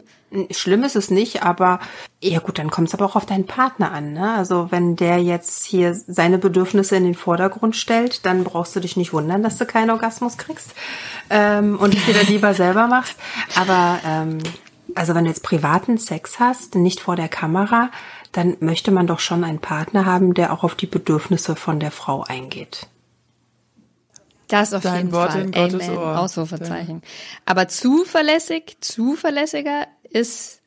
[0.50, 1.78] Schlimm ist es nicht, aber
[2.20, 4.14] ja gut, dann kommt es aber auch auf deinen Partner an.
[4.14, 4.34] Ne?
[4.34, 8.96] Also wenn der jetzt hier seine Bedürfnisse in den Vordergrund stellt, dann brauchst du dich
[8.96, 10.74] nicht wundern, dass du keinen Orgasmus kriegst
[11.30, 13.16] ähm, und es dann lieber selber machst.
[13.54, 14.38] Aber ähm,
[14.96, 17.90] also wenn du jetzt privaten Sex hast, nicht vor der Kamera,
[18.32, 21.92] dann möchte man doch schon einen Partner haben, der auch auf die Bedürfnisse von der
[21.92, 22.88] Frau eingeht.
[24.48, 25.42] Das auf Dein jeden Wort Fall.
[25.42, 25.98] in Gottes Amen.
[25.98, 26.18] Ohr.
[26.18, 27.02] Ausrufezeichen.
[27.44, 30.60] Aber zuverlässig, zuverlässiger ist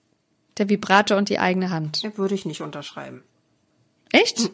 [0.57, 2.01] der Vibrator und die eigene Hand.
[2.01, 3.23] Ja, würde ich nicht unterschreiben.
[4.11, 4.49] Echt?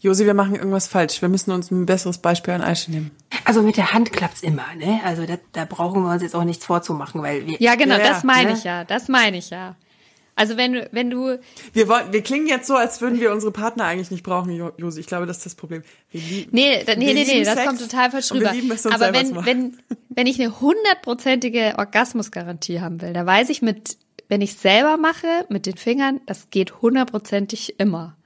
[0.00, 1.20] Josi, wir machen irgendwas falsch.
[1.22, 3.10] Wir müssen uns ein besseres Beispiel an Aische nehmen.
[3.44, 5.00] Also mit der Hand klappt's immer, ne?
[5.04, 8.02] Also da, da brauchen wir uns jetzt auch nichts vorzumachen, weil wir Ja, genau, Ja,
[8.08, 8.58] das meine ne?
[8.58, 8.84] ich ja.
[8.84, 9.76] Das meine ich ja.
[10.38, 11.38] Also wenn du, wenn du,
[11.72, 14.72] Wir wollen, wir klingen jetzt so, als würden wir unsere Partner eigentlich nicht brauchen, Jo-
[14.76, 15.00] Josi.
[15.00, 15.82] Ich glaube, das ist das Problem.
[16.10, 18.52] Wir lieben, nee, da, nee, wir nee, nee, lieben das Sex kommt total falsch rüber.
[18.90, 19.46] Aber wenn, machen.
[19.46, 19.78] wenn,
[20.10, 23.96] wenn ich eine hundertprozentige Orgasmusgarantie haben will, da weiß ich mit,
[24.28, 28.16] wenn ich selber mache, mit den Fingern, das geht hundertprozentig immer.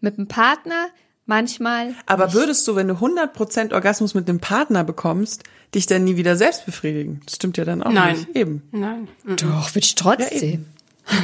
[0.00, 0.88] Mit dem Partner
[1.26, 1.94] manchmal.
[2.06, 6.36] Aber würdest du, wenn du 100% Orgasmus mit einem Partner bekommst, dich dann nie wieder
[6.36, 7.20] selbst befriedigen?
[7.24, 8.16] Das stimmt ja dann auch Nein.
[8.16, 8.36] nicht.
[8.36, 8.62] Eben.
[8.72, 9.08] Nein.
[9.24, 10.66] Doch, würde ich trotzdem.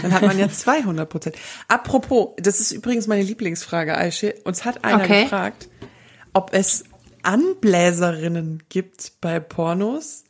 [0.02, 1.36] Dann hat man ja 200 Prozent.
[1.68, 4.34] Apropos, das ist übrigens meine Lieblingsfrage, Aische.
[4.44, 5.22] Uns hat einer Okay.
[5.24, 5.68] gefragt,
[6.32, 6.84] ob es
[7.22, 10.24] Anbläserinnen gibt bei Pornos,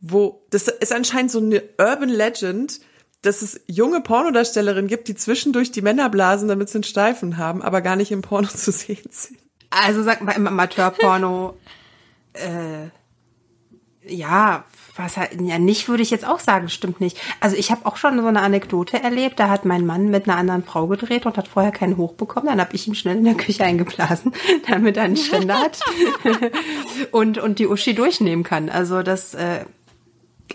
[0.00, 2.80] wo, das ist anscheinend so eine Urban Legend,
[3.22, 7.62] dass es junge Pornodarstellerinnen gibt, die zwischendurch die Männer blasen, damit sie einen Steifen haben,
[7.62, 9.38] aber gar nicht im Porno zu sehen sind.
[9.70, 11.56] Also sag mal im Amateurporno,
[12.34, 12.88] äh,
[14.04, 14.64] ja,
[14.96, 17.18] was halt, ja, nicht würde ich jetzt auch sagen, stimmt nicht.
[17.40, 20.36] Also ich habe auch schon so eine Anekdote erlebt, da hat mein Mann mit einer
[20.36, 23.34] anderen Frau gedreht und hat vorher keinen hochbekommen, dann habe ich ihm schnell in der
[23.34, 24.32] Küche eingeblasen,
[24.68, 25.80] damit er einen Ständer hat
[27.10, 28.68] und, und die Uschi durchnehmen kann.
[28.68, 29.64] Also das, äh,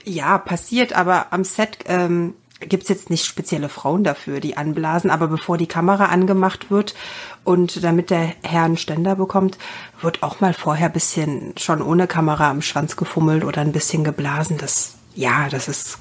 [0.03, 5.27] ja, passiert, aber am Set ähm, gibt's jetzt nicht spezielle Frauen dafür, die anblasen, aber
[5.27, 6.95] bevor die Kamera angemacht wird
[7.43, 9.57] und damit der Herr einen Ständer bekommt,
[10.01, 14.57] wird auch mal vorher bisschen schon ohne Kamera am Schwanz gefummelt oder ein bisschen geblasen.
[14.57, 15.99] Das, ja, das ist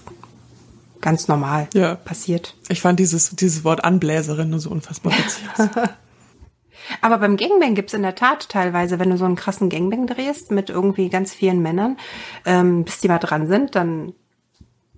[1.00, 1.94] ganz normal Ja.
[1.94, 2.56] passiert.
[2.68, 5.44] Ich fand dieses, dieses Wort Anbläserin nur so unfassbar witzig.
[7.00, 10.50] Aber beim Gangbang gibt's in der Tat teilweise, wenn du so einen krassen Gangbang drehst
[10.50, 11.96] mit irgendwie ganz vielen Männern,
[12.44, 14.12] ähm, bis die mal dran sind, dann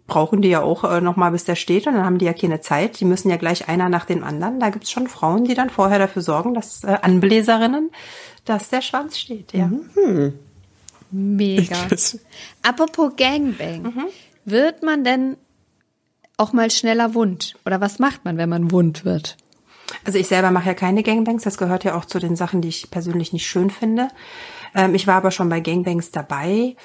[0.08, 2.32] brauchen die ja auch äh, noch mal, bis der steht und dann haben die ja
[2.32, 2.98] keine Zeit.
[2.98, 4.58] Die müssen ja gleich einer nach dem anderen.
[4.58, 7.90] Da gibt's schon Frauen, die dann vorher dafür sorgen, dass äh, Anbläserinnen,
[8.44, 9.52] dass der Schwanz steht.
[9.52, 9.70] Ja.
[11.10, 11.76] Mega.
[11.88, 12.18] Das-
[12.62, 13.92] Apropos Gangbang.
[14.44, 15.36] Wird man denn
[16.36, 17.54] auch mal schneller wund?
[17.66, 19.36] Oder was macht man, wenn man wund wird?
[20.04, 21.42] Also ich selber mache ja keine Gangbangs.
[21.44, 24.08] Das gehört ja auch zu den Sachen, die ich persönlich nicht schön finde.
[24.74, 26.76] Ähm, ich war aber schon bei Gangbangs dabei.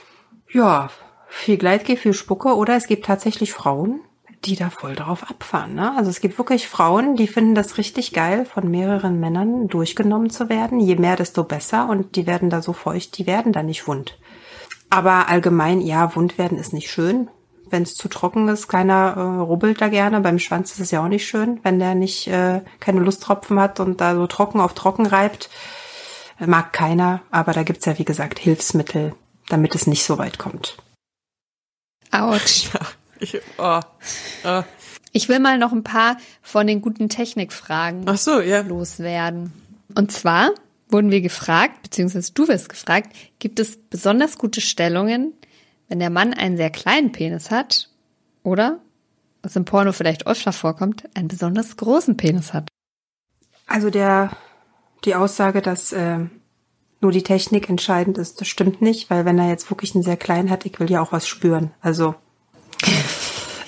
[0.51, 0.89] Ja,
[1.33, 2.55] viel Gleitgel, viel Spucke.
[2.55, 4.01] Oder es gibt tatsächlich Frauen,
[4.45, 5.73] die da voll drauf abfahren.
[5.73, 5.93] Ne?
[5.97, 10.47] Also es gibt wirklich Frauen, die finden das richtig geil, von mehreren Männern durchgenommen zu
[10.49, 10.79] werden.
[10.79, 11.89] Je mehr, desto besser.
[11.89, 14.17] Und die werden da so feucht, die werden da nicht wund.
[14.89, 17.29] Aber allgemein, ja, wund werden ist nicht schön.
[17.69, 20.21] Wenn es zu trocken ist, keiner äh, rubbelt da gerne.
[20.21, 23.79] Beim Schwanz ist es ja auch nicht schön, wenn der nicht äh, keine Lusttropfen hat
[23.79, 25.49] und da so trocken auf trocken reibt.
[26.39, 29.15] Mag keiner, aber da gibt's ja, wie gesagt, Hilfsmittel,
[29.49, 30.77] damit es nicht so weit kommt.
[32.13, 32.69] Autsch.
[33.19, 33.79] Ich, oh,
[34.43, 34.63] oh.
[35.13, 38.59] Ich will mal noch ein paar von den guten Technikfragen Ach so, ja.
[38.59, 39.53] loswerden.
[39.95, 40.51] Und zwar
[40.89, 45.31] wurden wir gefragt, beziehungsweise du wirst gefragt, gibt es besonders gute Stellungen,
[45.87, 47.89] wenn der Mann einen sehr kleinen Penis hat
[48.43, 48.79] oder,
[49.41, 52.67] was im Porno vielleicht öfter vorkommt, einen besonders großen Penis hat?
[53.67, 54.31] Also der,
[55.05, 56.19] die Aussage, dass äh,
[57.03, 60.17] nur die Technik entscheidend ist, das stimmt nicht, weil wenn er jetzt wirklich einen sehr
[60.17, 61.71] kleinen hat, ich will ja auch was spüren.
[61.81, 62.15] Also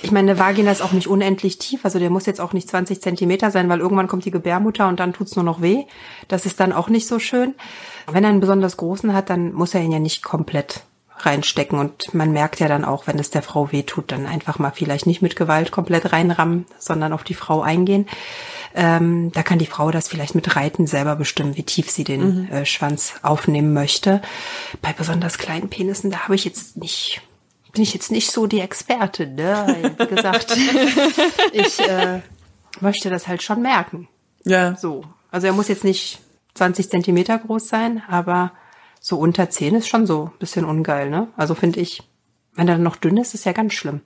[0.01, 2.69] ich meine, eine Vagina ist auch nicht unendlich tief, also der muss jetzt auch nicht
[2.69, 5.85] 20 Zentimeter sein, weil irgendwann kommt die Gebärmutter und dann tut's nur noch weh.
[6.27, 7.55] Das ist dann auch nicht so schön.
[8.11, 10.83] Wenn er einen besonders großen hat, dann muss er ihn ja nicht komplett
[11.17, 14.59] reinstecken und man merkt ja dann auch, wenn es der Frau weh tut, dann einfach
[14.59, 18.07] mal vielleicht nicht mit Gewalt komplett reinrammen, sondern auf die Frau eingehen.
[18.77, 22.51] Ähm, da kann die Frau das vielleicht mit Reiten selber bestimmen, wie tief sie den
[22.51, 24.21] äh, Schwanz aufnehmen möchte.
[24.81, 27.21] Bei besonders kleinen Penissen, da habe ich jetzt nicht,
[27.71, 29.93] bin ich jetzt nicht so die Expertin, ne?
[29.97, 30.57] Wie gesagt,
[31.53, 32.19] ich äh,
[32.81, 34.09] möchte das halt schon merken.
[34.43, 34.75] Ja.
[34.75, 35.05] So.
[35.31, 36.19] Also er muss jetzt nicht
[36.55, 38.51] 20 Zentimeter groß sein, aber
[38.99, 41.29] so unter 10 ist schon so ein bisschen ungeil, ne?
[41.37, 42.03] Also finde ich.
[42.57, 44.01] Wenn er dann noch dünn ist, ist ja ganz schlimm.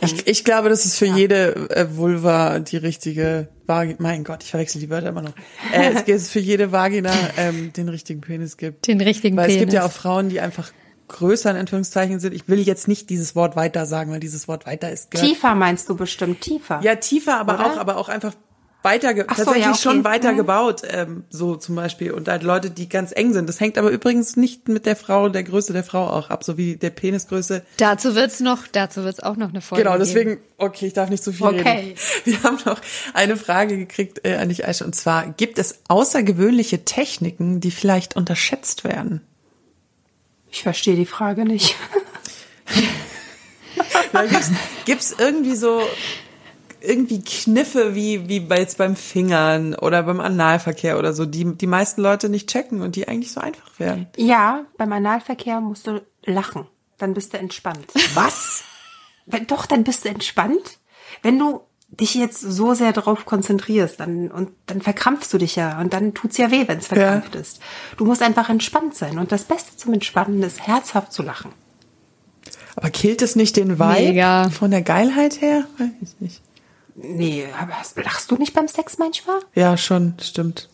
[0.00, 4.50] Ich, ich glaube, dass es für jede äh, Vulva die richtige Vagina, mein Gott, ich
[4.50, 5.34] verwechsel die Wörter immer noch.
[5.72, 8.86] Äh, es gibt für jede Vagina ähm, den richtigen Penis gibt.
[8.86, 9.56] Den richtigen Weil Penis.
[9.56, 10.72] es gibt ja auch Frauen, die einfach
[11.08, 12.34] größer in Anführungszeichen sind.
[12.34, 15.28] Ich will jetzt nicht dieses Wort weiter sagen, weil dieses Wort weiter ist gehört.
[15.28, 16.80] Tiefer meinst du bestimmt tiefer.
[16.82, 17.66] Ja, tiefer, aber Oder?
[17.66, 18.34] auch, aber auch einfach
[18.84, 19.80] weiter, so, tatsächlich ja, okay.
[19.80, 20.36] schon weiter Mhm.
[20.36, 22.12] gebaut, ähm, so zum Beispiel.
[22.12, 23.48] Und halt Leute, die ganz eng sind.
[23.48, 26.56] Das hängt aber übrigens nicht mit der Frau, der Größe der Frau auch ab, so
[26.58, 27.64] wie der Penisgröße.
[27.78, 30.04] Dazu wird's noch, dazu wird's auch noch eine Folge Genau, geben.
[30.04, 31.70] deswegen, okay, ich darf nicht zu viel Okay.
[31.70, 31.98] reden.
[32.24, 32.80] Wir haben noch
[33.14, 38.16] eine Frage gekriegt äh, an dich, Aisha, und zwar, gibt es außergewöhnliche Techniken, die vielleicht
[38.16, 39.22] unterschätzt werden?
[40.50, 41.74] Ich verstehe die Frage nicht.
[44.30, 44.50] Gibt's,
[44.84, 45.82] gibt's irgendwie so
[46.86, 51.66] irgendwie Kniffe wie wie bei jetzt beim Fingern oder beim Analverkehr oder so, die die
[51.66, 54.08] meisten Leute nicht checken und die eigentlich so einfach wären.
[54.16, 56.66] Ja, beim Analverkehr musst du lachen.
[56.98, 57.92] Dann bist du entspannt.
[58.14, 58.62] Was?
[59.26, 60.78] Wenn, doch, dann bist du entspannt.
[61.22, 65.80] Wenn du dich jetzt so sehr drauf konzentrierst, dann, und dann verkrampfst du dich ja
[65.80, 67.60] und dann tut's ja weh, wenn's verkrampft ist.
[67.96, 69.18] Du musst einfach entspannt sein.
[69.18, 71.52] Und das Beste zum Entspannen ist, herzhaft zu lachen.
[72.76, 74.50] Aber killt es nicht den Vibe Mega.
[74.50, 75.64] von der Geilheit her?
[75.78, 76.42] Weiß ich nicht.
[76.94, 79.40] Nee, aber lachst du nicht beim Sex manchmal?
[79.54, 80.68] Ja, schon, stimmt.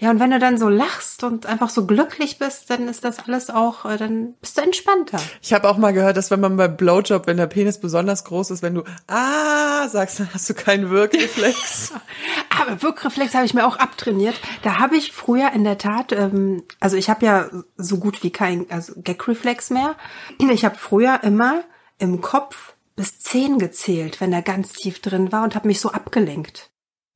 [0.00, 3.18] Ja, und wenn du dann so lachst und einfach so glücklich bist, dann ist das
[3.28, 5.20] alles auch, äh, dann bist du entspannter.
[5.42, 8.50] Ich habe auch mal gehört, dass wenn man beim Blowjob, wenn der Penis besonders groß
[8.50, 11.92] ist, wenn du ah sagst, dann hast du keinen Wirkreflex.
[12.48, 14.40] Aber Wirkreflex habe ich mir auch abtrainiert.
[14.62, 18.30] Da habe ich früher in der Tat, ähm, also ich habe ja so gut wie
[18.30, 19.96] kein also Gagreflex mehr.
[20.38, 21.62] Ich habe früher immer
[21.98, 25.90] im Kopf bis zehn gezählt, wenn er ganz tief drin war und habe mich so
[25.90, 26.69] abgelenkt.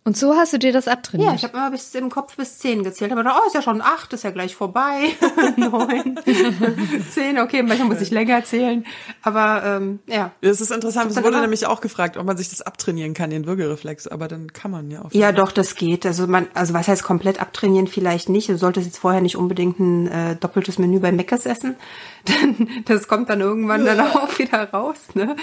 [0.06, 1.30] Und so hast du dir das abtrainiert.
[1.30, 3.10] Ja, ich habe immer bis im Kopf bis zehn gezählt.
[3.10, 5.08] Aber da, oh, ist ja schon acht, ist ja gleich vorbei.
[5.56, 6.20] Neun,
[7.10, 8.84] zehn, okay, manchmal muss ich länger zählen.
[9.22, 10.32] Aber ähm, ja.
[10.42, 11.10] Das ist interessant.
[11.10, 14.06] Es wurde nämlich auch gefragt, ob man sich das abtrainieren kann, den Würgereflex.
[14.06, 15.12] Aber dann kann man ja auch.
[15.12, 16.04] Ja, doch, das geht.
[16.04, 18.50] Also man, also was heißt komplett abtrainieren vielleicht nicht.
[18.50, 21.76] Du solltest jetzt vorher nicht unbedingt ein äh, doppeltes Menü bei Meckes essen.
[22.26, 24.96] Dann, das kommt dann irgendwann dann auch wieder raus.
[25.12, 25.36] Ne?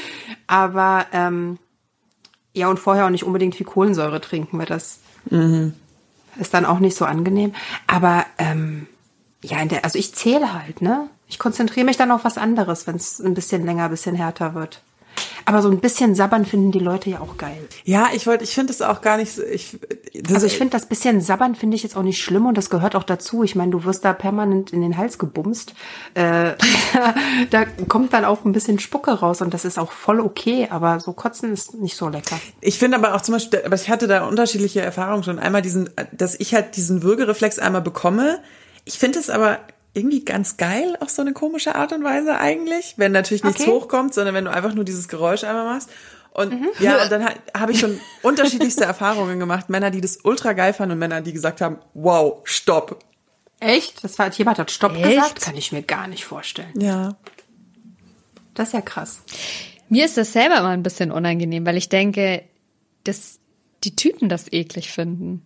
[0.47, 1.59] Aber ähm,
[2.53, 4.99] Ja, und vorher auch nicht unbedingt viel Kohlensäure trinken, weil das
[6.39, 7.53] ist dann auch nicht so angenehm.
[7.87, 8.87] Aber ähm,
[9.43, 11.09] ja, in der, also ich zähle halt, ne?
[11.27, 14.53] Ich konzentriere mich dann auf was anderes, wenn es ein bisschen länger, ein bisschen härter
[14.53, 14.81] wird.
[15.45, 17.67] Aber so ein bisschen sabbern finden die Leute ja auch geil.
[17.83, 19.77] Ja, ich wollte, ich finde es auch gar nicht so, ich,
[20.31, 22.95] Also ich finde das bisschen sabbern finde ich jetzt auch nicht schlimm und das gehört
[22.95, 23.43] auch dazu.
[23.43, 25.73] Ich meine, du wirst da permanent in den Hals gebumst.
[26.13, 26.53] Äh,
[27.49, 30.99] da kommt dann auch ein bisschen Spucke raus und das ist auch voll okay, aber
[30.99, 32.39] so kotzen ist nicht so lecker.
[32.61, 35.39] Ich finde aber auch zum Beispiel, aber ich hatte da unterschiedliche Erfahrungen schon.
[35.39, 38.39] Einmal diesen, dass ich halt diesen Würgereflex einmal bekomme.
[38.85, 39.59] Ich finde es aber
[39.93, 43.71] irgendwie ganz geil auf so eine komische Art und Weise eigentlich, wenn natürlich nichts Okay.
[43.71, 45.89] hochkommt, sondern wenn du einfach nur dieses Geräusch einmal machst.
[46.33, 49.69] Und ja, und dann ha- habe ich schon unterschiedlichste Erfahrungen gemacht.
[49.69, 53.03] Männer, die das ultra geil fanden und Männer, die gesagt haben, wow, stopp.
[53.59, 54.01] Echt?
[54.03, 55.03] Das war jemand hat Stopp Echt?
[55.03, 55.41] gesagt?
[55.41, 56.71] Kann ich mir gar nicht vorstellen.
[56.79, 57.17] Ja.
[58.53, 59.19] Das ist ja krass.
[59.89, 62.43] Mir ist das selber immer ein bisschen unangenehm, weil ich denke,
[63.03, 63.39] dass
[63.83, 65.41] die Typen das eklig finden.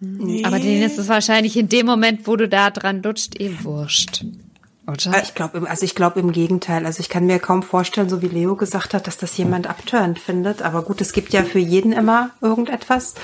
[0.00, 0.44] Nee.
[0.44, 4.24] Aber denen ist es wahrscheinlich in dem Moment, wo du da dran dutscht, eh wurscht.
[4.86, 5.22] Oder?
[5.22, 6.86] Ich glaube, also ich glaube im Gegenteil.
[6.86, 10.18] Also ich kann mir kaum vorstellen, so wie Leo gesagt hat, dass das jemand abtörend
[10.18, 10.62] findet.
[10.62, 13.14] Aber gut, es gibt ja für jeden immer irgendetwas.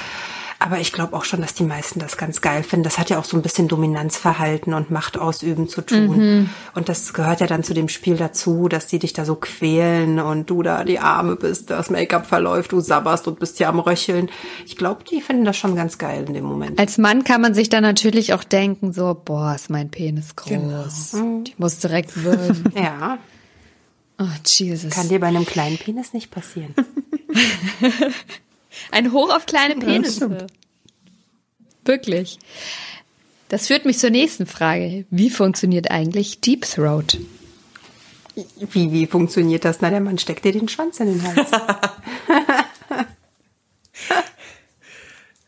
[0.64, 2.84] Aber ich glaube auch schon, dass die meisten das ganz geil finden.
[2.84, 6.48] Das hat ja auch so ein bisschen Dominanzverhalten und Macht ausüben zu tun.
[6.74, 10.20] Und das gehört ja dann zu dem Spiel dazu, dass die dich da so quälen
[10.20, 13.78] und du da die Arme bist, das Make-up verläuft, du sabberst und bist ja am
[13.78, 14.30] Röcheln.
[14.64, 16.78] Ich glaube, die finden das schon ganz geil in dem Moment.
[16.78, 20.48] Als Mann kann man sich dann natürlich auch denken, so, boah, ist mein Penis groß.
[20.48, 21.42] Genau.
[21.46, 22.64] Ich muss direkt würgen.
[22.74, 23.18] Ja,
[24.18, 24.94] Oh, Jesus.
[24.94, 26.74] kann dir bei einem kleinen Penis nicht passieren.
[28.90, 30.46] Ein Hoch auf kleine Penisse.
[31.84, 32.38] Wirklich.
[33.48, 35.04] Das führt mich zur nächsten Frage.
[35.10, 37.18] Wie funktioniert eigentlich Deep Throat?
[38.34, 39.80] Wie, wie funktioniert das?
[39.80, 41.50] Na, der Mann steckt dir den Schwanz in den Hals.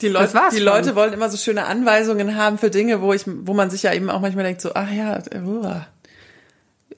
[0.02, 0.66] Die, Leute, war's die schon.
[0.66, 3.94] Leute wollen immer so schöne Anweisungen haben für Dinge, wo ich, wo man sich ja
[3.94, 5.86] eben auch manchmal denkt, so, ach ja, äh, uah.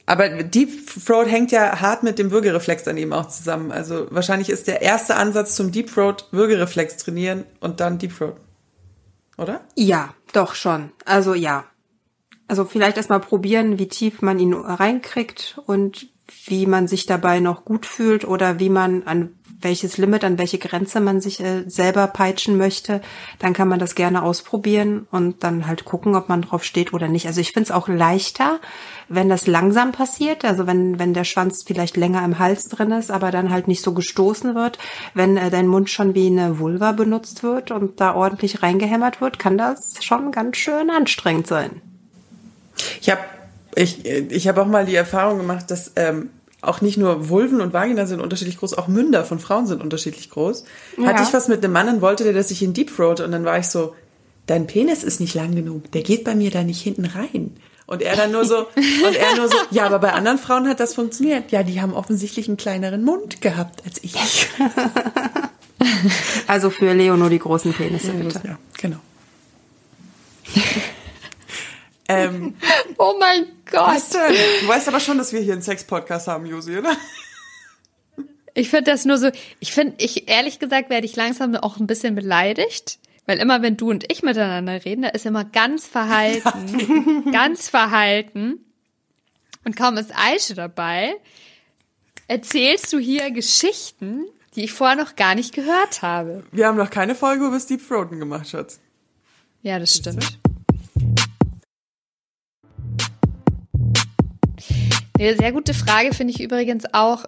[0.07, 0.71] Aber Deep
[1.05, 3.71] Throat hängt ja hart mit dem Würgereflex dann eben auch zusammen.
[3.71, 8.37] Also wahrscheinlich ist der erste Ansatz zum Deep Throat Würgereflex trainieren und dann Deep Throat.
[9.37, 9.61] Oder?
[9.75, 10.93] Ja, doch schon.
[11.05, 11.65] Also ja.
[12.49, 16.09] Also vielleicht erstmal probieren, wie tief man ihn reinkriegt und
[16.47, 20.59] wie man sich dabei noch gut fühlt oder wie man an welches Limit, an welche
[20.59, 23.01] Grenze man sich äh, selber peitschen möchte.
[23.39, 27.09] Dann kann man das gerne ausprobieren und dann halt gucken, ob man drauf steht oder
[27.09, 27.27] nicht.
[27.27, 28.61] Also ich finde es auch leichter,
[29.09, 33.11] wenn das langsam passiert, also wenn, wenn der Schwanz vielleicht länger im Hals drin ist,
[33.11, 34.79] aber dann halt nicht so gestoßen wird.
[35.15, 39.39] Wenn äh, dein Mund schon wie eine Vulva benutzt wird und da ordentlich reingehämmert wird,
[39.39, 41.81] kann das schon ganz schön anstrengend sein.
[43.01, 43.21] Ich habe
[43.75, 47.73] ich, ich hab auch mal die Erfahrung gemacht, dass ähm, auch nicht nur Vulven und
[47.73, 50.65] Vagina sind unterschiedlich groß, auch Münder von Frauen sind unterschiedlich groß.
[51.05, 53.31] Hatte ich was mit einem Mann und wollte der, dass ich ihn Deep Throat und
[53.31, 53.95] dann war ich so,
[54.47, 57.57] dein Penis ist nicht lang genug, der geht bei mir da nicht hinten rein.
[57.89, 60.79] Und er dann nur so, und er nur so, ja, aber bei anderen Frauen hat
[60.79, 61.51] das funktioniert.
[61.51, 64.15] Ja, die haben offensichtlich einen kleineren Mund gehabt als ich.
[66.49, 68.41] Also für Leo nur die großen Penisse, bitte.
[68.45, 68.97] Ja, genau.
[72.09, 72.57] ähm,
[72.97, 73.87] Oh mein Gott.
[73.87, 74.35] was denn?
[74.61, 76.97] Du weißt aber schon, dass wir hier einen Sex-Podcast haben, Josi, oder?
[78.55, 81.87] Ich finde das nur so, ich finde, ich, ehrlich gesagt, werde ich langsam auch ein
[81.87, 82.99] bisschen beleidigt.
[83.29, 88.65] Weil immer, wenn du und ich miteinander reden, da ist immer ganz verhalten, ganz verhalten.
[89.67, 91.15] Und kaum ist Aische dabei,
[92.27, 96.43] erzählst du hier Geschichten, die ich vorher noch gar nicht gehört habe.
[96.53, 98.81] Wir haben noch keine Folge über Deep Throaten gemacht, Schatz.
[99.61, 100.39] Ja, das stimmt.
[105.19, 107.27] Eine sehr gute Frage finde ich übrigens auch,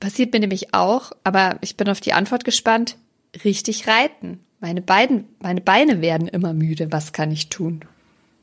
[0.00, 2.96] passiert mir nämlich auch, aber ich bin auf die Antwort gespannt,
[3.44, 4.40] richtig reiten.
[4.60, 6.90] Meine, beiden, meine Beine werden immer müde.
[6.92, 7.84] Was kann ich tun?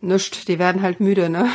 [0.02, 1.50] Nischt, die werden halt müde, ne?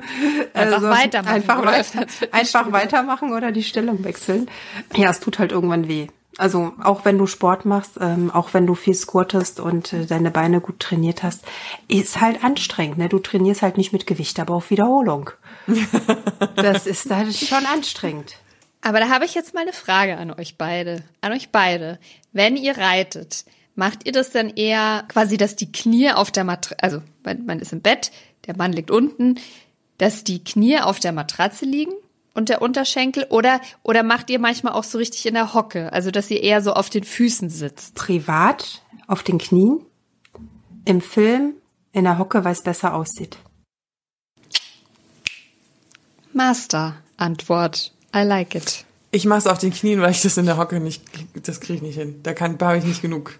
[0.54, 1.72] Einfach weitermachen Einfach, oder
[2.32, 4.50] einfach weitermachen oder die Stellung wechseln.
[4.96, 6.06] Ja, es tut halt irgendwann weh.
[6.38, 10.30] Also auch wenn du Sport machst, ähm, auch wenn du viel squattest und äh, deine
[10.30, 11.44] Beine gut trainiert hast,
[11.88, 12.96] ist halt anstrengend.
[12.96, 13.10] Ne?
[13.10, 15.30] Du trainierst halt nicht mit Gewicht, aber auf Wiederholung.
[16.56, 18.36] das ist halt schon anstrengend.
[18.80, 21.02] Aber da habe ich jetzt mal eine Frage an euch beide.
[21.20, 21.98] An euch beide.
[22.32, 23.44] Wenn ihr reitet,
[23.74, 27.58] macht ihr das dann eher quasi, dass die Knie auf der Matratze, also man, man
[27.60, 28.12] ist im Bett,
[28.46, 29.38] der Mann liegt unten,
[29.98, 31.92] dass die Knie auf der Matratze liegen
[32.34, 36.10] und der Unterschenkel oder, oder macht ihr manchmal auch so richtig in der Hocke, also
[36.10, 37.94] dass ihr eher so auf den Füßen sitzt?
[37.94, 39.80] Privat auf den Knien,
[40.84, 41.54] im Film
[41.92, 43.36] in der Hocke, weil es besser aussieht.
[46.32, 47.92] Master, Antwort.
[48.14, 48.84] I like it.
[49.10, 51.02] Ich mache es auf den Knien, weil ich das in der Hocke nicht,
[51.42, 52.20] das kriege ich nicht hin.
[52.22, 53.38] Da kann, da habe ich nicht genug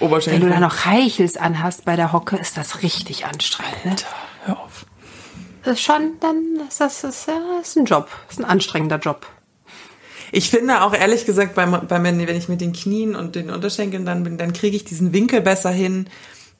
[0.00, 0.42] Oberschenkel.
[0.42, 3.84] Wenn du da noch Reichels anhast bei der Hocke, ist das richtig anstrengend.
[3.84, 3.96] Ne?
[4.44, 4.86] Hör auf.
[5.64, 8.08] Das ist schon, dann ist das, ist, ja, ist ein Job.
[8.30, 9.26] ist ein anstrengender Job.
[10.30, 14.04] Ich finde auch ehrlich gesagt, beim, beim, wenn ich mit den Knien und den Unterschenkeln
[14.06, 16.08] dann bin, dann kriege ich diesen Winkel besser hin,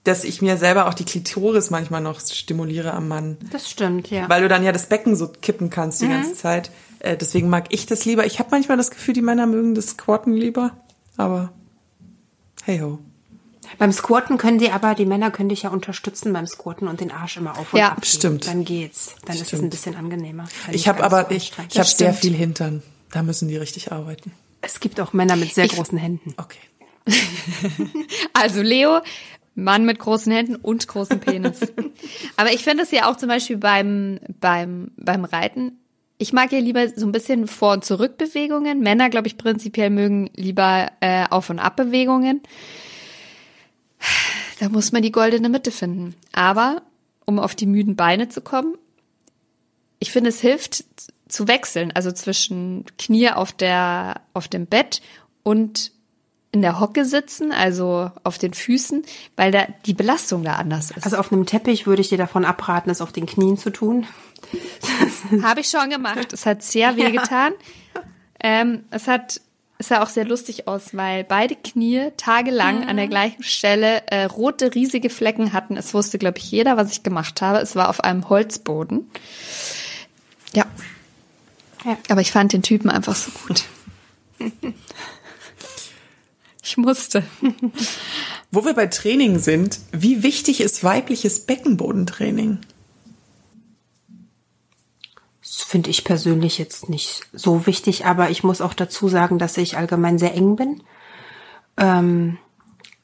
[0.05, 3.37] dass ich mir selber auch die Klitoris manchmal noch stimuliere am Mann.
[3.53, 4.29] Das stimmt, ja.
[4.29, 6.11] Weil du dann ja das Becken so kippen kannst die Mhm.
[6.13, 6.71] ganze Zeit.
[7.01, 8.25] Äh, deswegen mag ich das lieber.
[8.27, 10.73] Ich habe manchmal das Gefühl, die Männer mögen das Squatten lieber.
[11.19, 11.53] Aber
[12.65, 12.99] hey ho.
[13.77, 17.11] Beim Squatten können die aber, die Männer können dich ja unterstützen beim Squatten und den
[17.13, 18.07] Arsch immer auf und Ja, ab.
[18.07, 18.47] stimmt.
[18.47, 19.15] Dann geht's.
[19.27, 19.65] Dann ist es Stimmt.
[19.65, 20.47] ein bisschen angenehmer.
[20.73, 22.17] Ich habe aber so ich, ich habe sehr stimmt.
[22.17, 22.83] viel Hintern.
[23.13, 24.33] Da müssen die richtig arbeiten.
[24.61, 26.35] Es gibt auch Männer mit sehr Ich- großen Händen.
[26.37, 26.59] Okay.
[28.33, 29.01] Also Leo,
[29.55, 31.61] Mann mit großen Händen und großen Penis.
[32.37, 35.79] Aber ich finde es ja auch zum Beispiel beim, beim, beim Reiten.
[36.19, 38.81] Ich mag ja lieber so ein bisschen Vor- und Zurückbewegungen.
[38.81, 42.43] Männer, glaube ich, prinzipiell mögen lieber äh, Auf- und Abbewegungen.
[44.59, 46.15] Da muss man die goldene Mitte finden.
[46.33, 46.83] Aber
[47.25, 48.77] um auf die müden Beine zu kommen,
[49.99, 50.85] ich finde, es hilft
[51.29, 55.03] zu wechseln, also zwischen Knie auf der, auf dem Bett
[55.43, 55.93] und
[56.51, 59.05] in der Hocke sitzen, also auf den Füßen,
[59.37, 61.05] weil da die Belastung da anders ist.
[61.05, 64.07] Also auf einem Teppich würde ich dir davon abraten, es auf den Knien zu tun.
[65.43, 66.33] Habe ich schon gemacht.
[66.33, 67.53] Es hat sehr weh getan.
[68.41, 69.41] Ähm, es hat
[69.79, 74.25] es sah auch sehr lustig aus, weil beide Knie tagelang an der gleichen Stelle äh,
[74.25, 75.77] rote riesige Flecken hatten.
[75.77, 77.59] Es wusste, glaube ich, jeder, was ich gemacht habe.
[77.59, 79.09] Es war auf einem Holzboden.
[80.53, 80.67] Ja.
[81.85, 81.97] Ja.
[82.09, 83.65] Aber ich fand den Typen einfach so gut.
[86.69, 87.23] Ich musste.
[88.51, 92.59] Wo wir bei Training sind, wie wichtig ist weibliches Beckenbodentraining?
[95.49, 99.57] Das finde ich persönlich jetzt nicht so wichtig, aber ich muss auch dazu sagen, dass
[99.57, 100.83] ich allgemein sehr eng bin
[101.79, 102.37] ähm,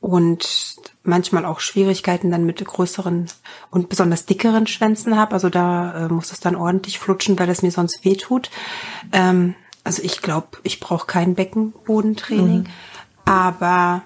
[0.00, 3.28] und manchmal auch Schwierigkeiten dann mit größeren
[3.70, 5.32] und besonders dickeren Schwänzen habe.
[5.32, 8.50] Also da äh, muss es dann ordentlich flutschen, weil es mir sonst weh tut.
[9.12, 12.68] Ähm, also ich glaube, ich brauche kein Beckenbodentraining,
[13.24, 14.02] aber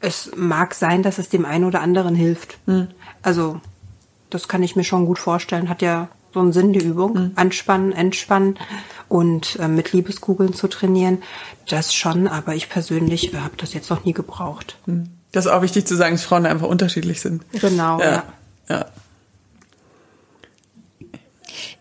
[0.00, 2.58] es mag sein, dass es dem einen oder anderen hilft.
[3.20, 3.60] Also
[4.30, 5.68] das kann ich mir schon gut vorstellen.
[5.68, 7.32] Hat ja so einen Sinn, die Übung.
[7.34, 8.58] Anspannen, entspannen
[9.08, 11.22] und äh, mit Liebeskugeln zu trainieren.
[11.66, 14.76] Das schon, aber ich persönlich äh, habe das jetzt noch nie gebraucht.
[15.32, 17.42] Das ist auch wichtig zu sagen, dass Frauen einfach unterschiedlich sind.
[17.58, 18.10] Genau, ja.
[18.10, 18.24] Ja.
[18.68, 18.86] ja.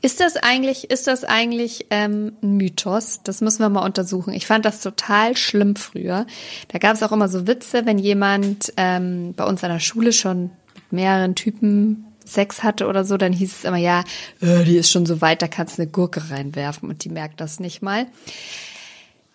[0.01, 3.19] Ist das eigentlich, ist das eigentlich ähm, ein Mythos?
[3.23, 4.33] Das müssen wir mal untersuchen.
[4.33, 6.25] Ich fand das total schlimm früher.
[6.69, 10.13] Da gab es auch immer so Witze, wenn jemand ähm, bei uns an der Schule
[10.13, 14.03] schon mit mehreren Typen Sex hatte oder so, dann hieß es immer, ja,
[14.41, 17.39] äh, die ist schon so weit, da kannst du eine Gurke reinwerfen und die merkt
[17.39, 18.07] das nicht mal.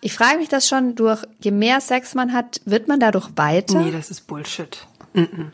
[0.01, 3.79] Ich frage mich das schon, durch je mehr Sex man hat, wird man dadurch weiter?
[3.79, 4.85] Nee, das ist Bullshit.
[5.15, 5.51] Mm-mm.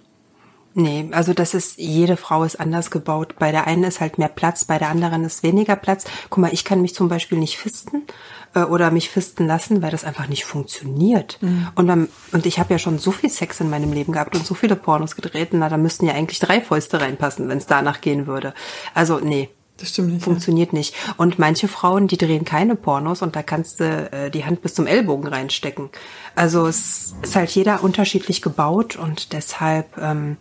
[0.80, 3.34] Nee, also das ist, jede Frau ist anders gebaut.
[3.40, 6.06] Bei der einen ist halt mehr Platz, bei der anderen ist weniger Platz.
[6.30, 8.04] Guck mal, ich kann mich zum Beispiel nicht fisten
[8.58, 11.40] äh, oder mich fisten lassen, weil das einfach nicht funktioniert.
[11.76, 14.46] Und, dann, und ich habe ja schon so viel Sex in meinem Leben gehabt und
[14.46, 18.02] so viele Pornos gedreht, na, da müssten ja eigentlich drei Fäuste reinpassen, wenn es danach
[18.02, 18.54] gehen würde.
[18.94, 20.24] Also nee, Das stimmt nicht.
[20.24, 20.96] funktioniert nicht.
[21.18, 24.74] Und manche Frauen, die drehen keine Pornos und da kannst du äh, die Hand bis
[24.74, 25.90] zum Ellbogen reinstecken.
[26.36, 30.38] Also es ist halt jeder unterschiedlich gebaut und deshalb ähm,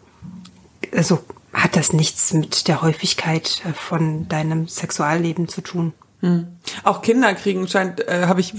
[0.94, 1.18] also
[1.52, 5.92] hat das nichts mit der Häufigkeit äh, von deinem Sexualleben zu tun.
[6.82, 8.54] Auch Kinder kriegen scheint, äh, habe ich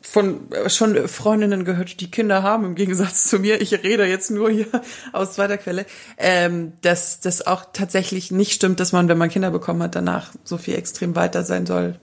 [0.00, 3.60] von äh, schon Freundinnen gehört, die Kinder haben, im Gegensatz zu mir.
[3.60, 4.66] Ich rede jetzt nur hier
[5.12, 5.86] aus zweiter Quelle,
[6.18, 10.30] ähm, dass das auch tatsächlich nicht stimmt, dass man, wenn man Kinder bekommen hat, danach
[10.44, 11.98] so viel extrem weiter sein soll.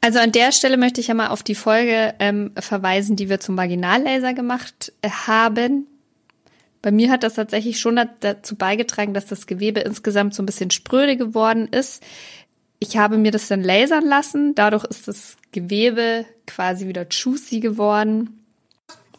[0.00, 3.40] Also an der Stelle möchte ich ja mal auf die Folge ähm, verweisen, die wir
[3.40, 5.86] zum Vaginallaser gemacht äh, haben.
[6.82, 10.46] Bei mir hat das tatsächlich schon da- dazu beigetragen, dass das Gewebe insgesamt so ein
[10.46, 12.02] bisschen spröde geworden ist.
[12.78, 14.54] Ich habe mir das dann lasern lassen.
[14.54, 18.42] Dadurch ist das Gewebe quasi wieder juicy geworden.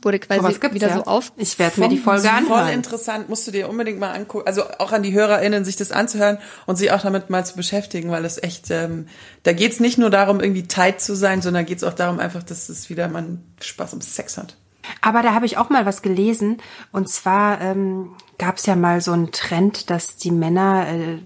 [0.04, 0.96] Wurde quasi gibt's wieder ja.
[0.98, 1.34] so auf.
[1.38, 2.70] Ich werde mir die Folge Voll anhören.
[2.70, 4.46] interessant, musst du dir unbedingt mal angucken.
[4.46, 6.38] Also auch an die HörerInnen, sich das anzuhören
[6.68, 9.08] und sich auch damit mal zu beschäftigen, weil es echt, ähm,
[9.44, 12.70] da geht's nicht nur darum, irgendwie tight zu sein, sondern geht's auch darum, einfach, dass
[12.70, 14.56] es wieder man Spaß am Sex hat.
[15.02, 16.58] Aber da habe ich auch mal was gelesen.
[16.92, 21.18] Und zwar ähm, gab es ja mal so einen Trend, dass die Männer äh,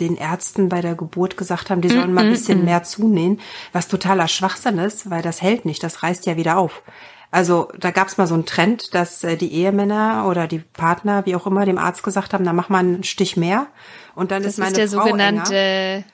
[0.00, 3.40] den Ärzten bei der Geburt gesagt haben, die sollen mal ein bisschen mehr zunähen,
[3.72, 6.82] was totaler Schwachsinn ist, weil das hält nicht, das reißt ja wieder auf.
[7.30, 11.26] Also da gab es mal so einen Trend, dass äh, die Ehemänner oder die Partner,
[11.26, 13.66] wie auch immer, dem Arzt gesagt haben, na mach mal einen Stich mehr
[14.14, 15.44] und dann Das ist meine ist der Frau enger.
[15.44, 16.04] sogenannte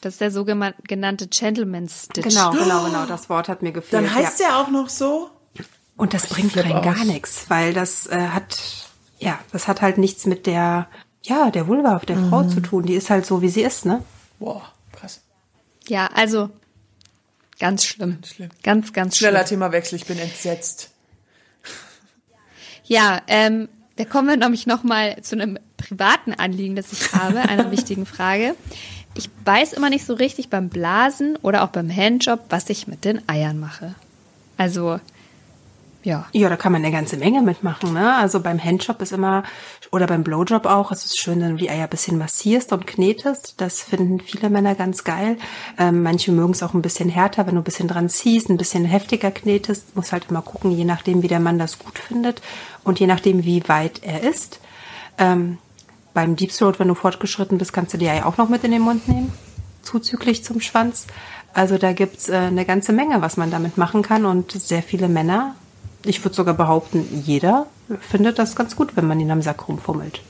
[0.00, 2.28] Das ist der sogenannte Gentleman's Stitch.
[2.28, 3.06] Genau, genau, genau.
[3.06, 4.04] Das Wort hat mir gefehlt.
[4.04, 4.46] Dann heißt ja.
[4.46, 5.30] der auch noch so?
[5.96, 6.84] Und das bringt flipp rein aus.
[6.84, 8.56] gar nichts, weil das äh, hat,
[9.18, 10.86] ja, das hat halt nichts mit der,
[11.28, 12.48] ja, der Vulva der Frau Mhm.
[12.50, 12.84] zu tun.
[12.84, 14.02] Die ist halt so, wie sie ist, ne?
[14.38, 14.62] Boah,
[14.92, 15.20] krass.
[15.88, 16.50] Ja, also
[17.58, 18.18] ganz schlimm.
[18.24, 18.50] schlimm.
[18.62, 19.30] Ganz, ganz schlimm.
[19.30, 20.90] Schneller Themawechsel, ich bin entsetzt.
[22.84, 27.70] Ja, ähm, da kommen wir nämlich nochmal zu einem privaten Anliegen, das ich habe, einer
[27.70, 28.54] wichtigen Frage.
[29.14, 33.04] Ich weiß immer nicht so richtig beim Blasen oder auch beim Handjob, was ich mit
[33.04, 33.94] den Eiern mache.
[34.56, 35.00] Also,
[36.08, 36.26] ja.
[36.32, 38.16] Ja, da kann man eine ganze Menge mitmachen, ne?
[38.16, 39.42] Also beim Handjob ist immer,
[39.92, 42.86] oder beim Blowjob auch, es ist schön, wenn du die Eier ein bisschen massierst und
[42.86, 43.60] knetest.
[43.60, 45.36] Das finden viele Männer ganz geil.
[45.78, 48.56] Ähm, manche mögen es auch ein bisschen härter, wenn du ein bisschen dran ziehst, ein
[48.56, 49.94] bisschen heftiger knetest.
[49.96, 52.40] Muss halt immer gucken, je nachdem, wie der Mann das gut findet
[52.84, 54.60] und je nachdem, wie weit er ist.
[55.18, 55.58] Ähm,
[56.14, 58.70] beim Deep Throat, wenn du fortgeschritten bist, kannst du die Eier auch noch mit in
[58.70, 59.30] den Mund nehmen,
[59.82, 61.06] zuzüglich zum Schwanz.
[61.52, 65.08] Also da gibt's äh, eine ganze Menge, was man damit machen kann und sehr viele
[65.08, 65.54] Männer,
[66.04, 67.66] ich würde sogar behaupten, jeder
[68.00, 70.20] findet das ganz gut, wenn man ihn am Sack rumfummelt.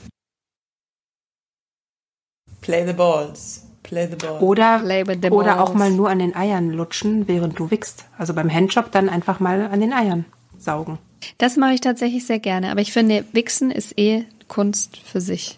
[2.61, 3.63] Play the balls.
[3.83, 4.41] Play the balls.
[4.41, 5.79] Oder, Play with the oder auch balls.
[5.79, 8.05] mal nur an den Eiern lutschen, während du wickst.
[8.17, 10.25] Also beim Handjob dann einfach mal an den Eiern
[10.57, 10.99] saugen.
[11.37, 12.71] Das mache ich tatsächlich sehr gerne.
[12.71, 15.57] Aber ich finde, Wichsen ist eh Kunst für sich.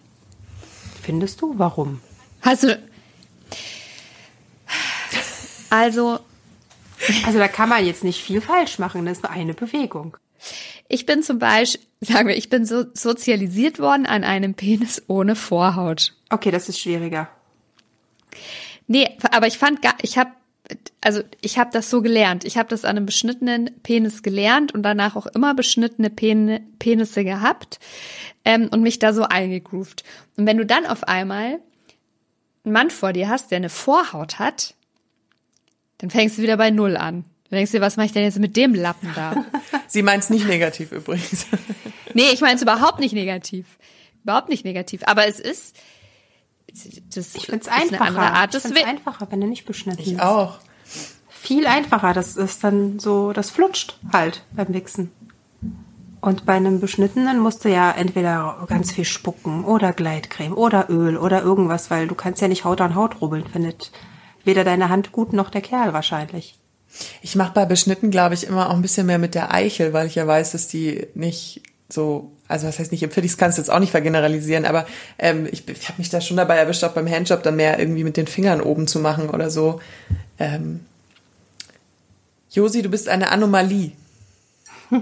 [1.02, 1.56] Findest du?
[1.58, 2.02] Warum?
[2.42, 2.80] Hast du.
[5.70, 6.20] Also,
[7.26, 10.18] Also da kann man jetzt nicht viel falsch machen, das ist nur eine Bewegung.
[10.88, 15.36] ich bin zum Beispiel, sagen wir, ich bin so sozialisiert worden an einem Penis ohne
[15.36, 16.14] Vorhaut.
[16.30, 17.30] Okay, das ist schwieriger.
[18.88, 20.32] Nee, aber ich fand gar, ich habe
[21.02, 22.46] also ich habe das so gelernt.
[22.46, 27.24] Ich habe das an einem beschnittenen Penis gelernt und danach auch immer beschnittene Pen Penisse
[27.24, 27.80] gehabt
[28.46, 30.04] ähm, und mich da so eingegroovt.
[30.38, 31.60] Und wenn du dann auf einmal
[32.64, 34.76] einen Mann vor dir hast, der eine Vorhaut hat,
[36.02, 37.24] dann fängst du wieder bei Null an.
[37.50, 39.46] Du denkst dir, was mache ich denn jetzt mit dem Lappen da?
[39.88, 41.46] Sie meint's nicht negativ übrigens.
[42.14, 43.66] Nee, ich meine es überhaupt nicht negativ.
[44.24, 45.02] Überhaupt nicht negativ.
[45.06, 45.78] Aber es ist,
[47.16, 48.02] das Ich ist eine einfacher.
[48.06, 50.20] andere Art ich Wi- einfacher, wenn er nicht beschnitten Ich ist.
[50.22, 50.60] auch.
[51.30, 52.12] Viel einfacher.
[52.14, 55.12] Das ist dann so, das flutscht halt beim Wichsen.
[56.20, 61.16] Und bei einem beschnittenen musst du ja entweder ganz viel spucken oder Gleitcreme oder Öl
[61.18, 63.92] oder irgendwas, weil du kannst ja nicht Haut an Haut rubbeln, findet
[64.44, 66.56] weder deine Hand gut noch der Kerl wahrscheinlich.
[67.22, 70.08] Ich mache bei Beschnitten, glaube ich, immer auch ein bisschen mehr mit der Eichel, weil
[70.08, 73.62] ich ja weiß, dass die nicht so, also was heißt nicht empfindlich, das kannst du
[73.62, 74.86] jetzt auch nicht vergeneralisieren, aber
[75.18, 78.04] ähm, ich, ich habe mich da schon dabei erwischt, auch beim Handjob dann mehr irgendwie
[78.04, 79.80] mit den Fingern oben zu machen oder so.
[80.40, 80.82] Ähm,
[82.52, 83.92] Josi, du bist eine Anomalie.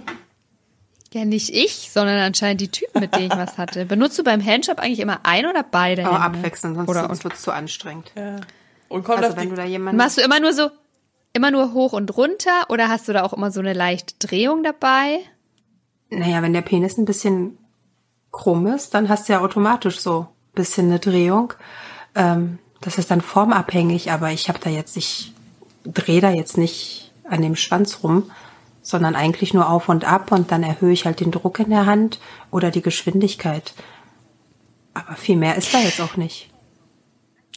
[1.11, 3.85] Ja, nicht ich, sondern anscheinend die Typen, mit denen ich was hatte.
[3.87, 6.37] Benutzt du beim Handjob eigentlich immer ein oder beide Aber Hände?
[6.37, 8.11] abwechselnd, sonst, Oder sonst wird's zu anstrengend.
[8.89, 10.69] Und kommt Also auf wenn die, du da jemanden Machst du immer nur so,
[11.33, 14.63] immer nur hoch und runter oder hast du da auch immer so eine leichte Drehung
[14.63, 15.19] dabei?
[16.09, 17.57] Naja, wenn der Penis ein bisschen
[18.31, 21.53] krumm ist, dann hast du ja automatisch so ein bisschen eine Drehung.
[22.15, 25.33] Ähm, das ist dann formabhängig, aber ich habe da jetzt, ich
[25.83, 28.31] drehe da jetzt nicht an dem Schwanz rum,
[28.81, 31.85] sondern eigentlich nur auf und ab und dann erhöhe ich halt den Druck in der
[31.85, 32.19] Hand
[32.49, 33.73] oder die Geschwindigkeit.
[34.93, 36.48] Aber viel mehr ist da jetzt auch nicht.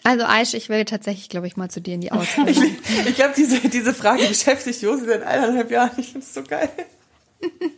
[0.05, 2.77] Also Aish, ich will tatsächlich, glaube ich, mal zu dir in die Ausbildung.
[3.07, 5.93] ich glaube, diese, diese Frage beschäftigt Josi seit eineinhalb Jahren.
[5.99, 6.69] Ich finde es so geil.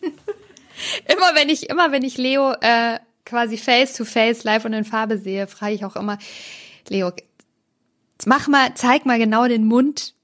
[1.07, 4.85] immer wenn ich, immer wenn ich Leo äh, quasi face to face live und in
[4.85, 6.19] Farbe sehe, frage ich auch immer,
[6.89, 7.13] Leo,
[8.27, 10.15] mach mal, zeig mal genau den Mund,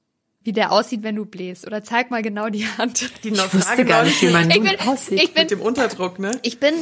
[0.43, 1.67] wie der aussieht, wenn du bläst.
[1.67, 3.11] Oder zeig mal genau die Hand.
[3.25, 5.23] Die Ich Frage wusste gar nicht, wie mein Ich Mund bin, aussieht.
[5.23, 6.33] ich bin, mit dem Unterdruck, ne?
[6.43, 6.75] ich bin,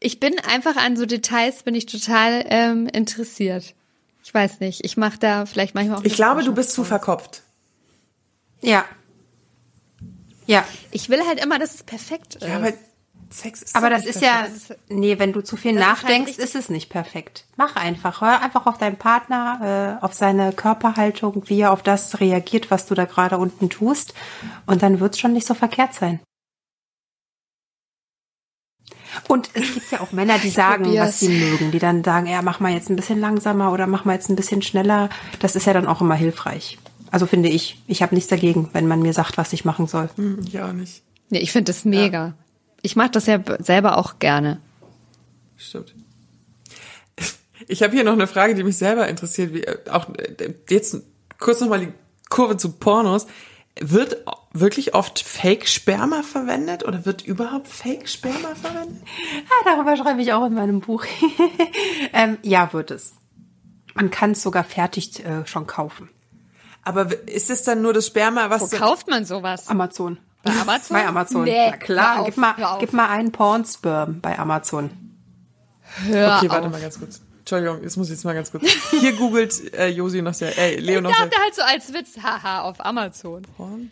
[0.00, 3.74] ich bin einfach an so Details bin ich total ähm, interessiert.
[4.22, 4.84] Ich weiß nicht.
[4.84, 6.04] Ich mache da vielleicht manchmal auch.
[6.04, 7.42] Ich glaube, du bist zu verkopft.
[8.60, 8.84] Ja.
[10.46, 10.64] Ja.
[10.90, 12.46] Ich will halt immer, dass es perfekt ist.
[12.46, 12.72] Ja, aber
[13.32, 14.80] Sex ist Aber das ist ja, perfekt.
[14.88, 17.44] nee, wenn du zu viel Das ist halt nachdenkst, ist es nicht perfekt.
[17.56, 22.18] Mach einfach, hör einfach auf deinen Partner, äh, auf seine Körperhaltung, wie er auf das
[22.18, 24.14] reagiert, was du da gerade unten tust,
[24.66, 26.18] und dann wird's schon nicht so verkehrt sein.
[29.28, 31.08] Und es gibt ja auch Männer, die sagen, probier's.
[31.08, 34.04] was sie mögen, die dann sagen, ja, mach mal jetzt ein bisschen langsamer oder mach
[34.04, 35.08] mal jetzt ein bisschen schneller.
[35.40, 36.78] Das ist ja dann auch immer hilfreich.
[37.10, 40.08] Also finde ich, ich habe nichts dagegen, wenn man mir sagt, was ich machen soll.
[40.16, 41.02] Hm, Ich auch nicht.
[41.28, 42.34] Nee, ich finde das mega.
[42.82, 44.60] Ich mache das ja selber auch gerne.
[45.56, 45.94] Stimmt.
[47.68, 49.52] Ich habe hier noch eine Frage, die mich selber interessiert.
[49.54, 50.96] Wie, äh, auch äh, jetzt
[51.38, 51.92] kurz nochmal die
[52.28, 53.26] Kurve zu Pornos.
[53.80, 54.16] Wird
[54.52, 59.02] wirklich oft Fake-Sperma verwendet oder wird überhaupt Fake-Sperma verwendet?
[59.48, 61.04] Ah, darüber schreibe ich auch in meinem Buch.
[62.12, 63.12] ähm, ja, wird es.
[63.94, 66.10] Man kann es sogar fertig äh, schon kaufen.
[66.82, 69.68] Aber ist es dann nur das Sperma, was Wo kauft man sowas?
[69.68, 70.18] Amazon.
[70.42, 70.96] Bei Amazon?
[70.96, 71.44] Bei Amazon.
[71.44, 74.90] Nee, Na klar, auf, gib mal, gib mal einen Pornsperm bei Amazon.
[76.06, 76.72] Hör Okay, warte auf.
[76.72, 77.20] mal ganz kurz.
[77.40, 78.64] Entschuldigung, jetzt muss ich jetzt mal ganz kurz.
[78.90, 82.16] Hier googelt äh, Josi noch sehr, äh, Leo noch Ich dachte halt so als Witz,
[82.22, 83.42] haha, auf Amazon.
[83.56, 83.90] Porn,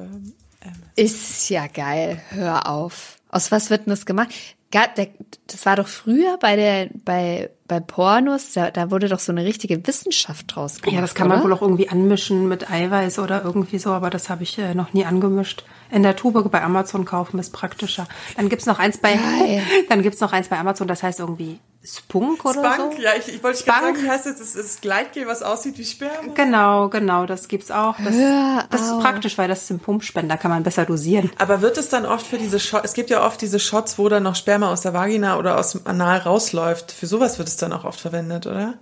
[0.00, 0.86] Emma.
[0.96, 2.20] Ist ja geil.
[2.30, 3.18] Hör auf.
[3.28, 4.30] Aus was wird denn das gemacht?
[4.70, 9.46] Das war doch früher bei der, bei, bei Pornos, da, da wurde doch so eine
[9.46, 10.94] richtige Wissenschaft draus gemacht.
[10.94, 11.46] Ja, das kann man oder?
[11.46, 14.92] wohl auch irgendwie anmischen mit Eiweiß oder irgendwie so, aber das habe ich äh, noch
[14.92, 15.64] nie angemischt.
[15.90, 18.06] In der Tube bei Amazon kaufen ist praktischer.
[18.36, 19.62] Dann gibt's noch eins bei, Geil.
[19.88, 23.02] dann gibt's noch eins bei Amazon, das heißt irgendwie Spunk oder Spunk, so.
[23.02, 23.96] ja, ich, ich wollte gerade Spunk.
[23.96, 24.38] sagen, wie heißt das?
[24.38, 26.32] Das ist Gleitgel, was aussieht wie Sperma.
[26.34, 27.96] Genau, genau, das gibt's auch.
[27.96, 31.32] Das, Hör das ist praktisch, weil das ist ein Pumpspender, kann man besser dosieren.
[31.38, 34.08] Aber wird es dann oft für diese Shots, es gibt ja oft diese Shots, wo
[34.08, 36.92] dann noch Sperma aus der Vagina oder aus dem Anal rausläuft.
[36.92, 38.74] Für sowas wird es dann auch oft verwendet, oder?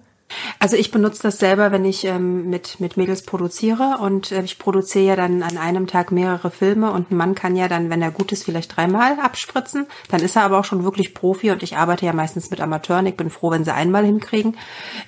[0.58, 4.58] Also ich benutze das selber, wenn ich ähm, mit, mit Mädels produziere und äh, ich
[4.58, 8.02] produziere ja dann an einem Tag mehrere Filme und ein Mann kann ja dann, wenn
[8.02, 9.86] er gut ist, vielleicht dreimal abspritzen.
[10.08, 13.06] Dann ist er aber auch schon wirklich Profi und ich arbeite ja meistens mit Amateuren.
[13.06, 14.56] Ich bin froh, wenn sie einmal hinkriegen.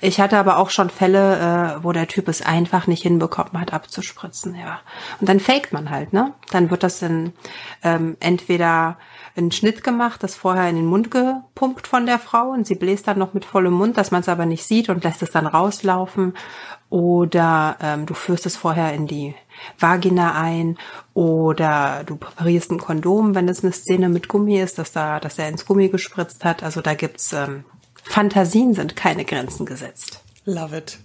[0.01, 3.73] Ich hatte aber auch schon Fälle, äh, wo der Typ es einfach nicht hinbekommen hat,
[3.73, 4.79] abzuspritzen, ja.
[5.19, 6.33] Und dann faked man halt, ne?
[6.51, 7.33] Dann wird das in
[7.83, 8.97] ähm, entweder
[9.35, 13.07] einen Schnitt gemacht, das vorher in den Mund gepumpt von der Frau und sie bläst
[13.07, 15.47] dann noch mit vollem Mund, dass man es aber nicht sieht und lässt es dann
[15.47, 16.33] rauslaufen.
[16.89, 19.33] Oder ähm, du führst es vorher in die
[19.79, 20.77] Vagina ein
[21.13, 25.39] oder du präparierst ein Kondom, wenn es eine Szene mit Gummi ist, dass da, dass
[25.39, 26.63] er ins Gummi gespritzt hat.
[26.63, 27.65] Also da gibt's ähm,
[28.03, 30.21] Fantasien sind keine Grenzen gesetzt.
[30.45, 30.99] Love it.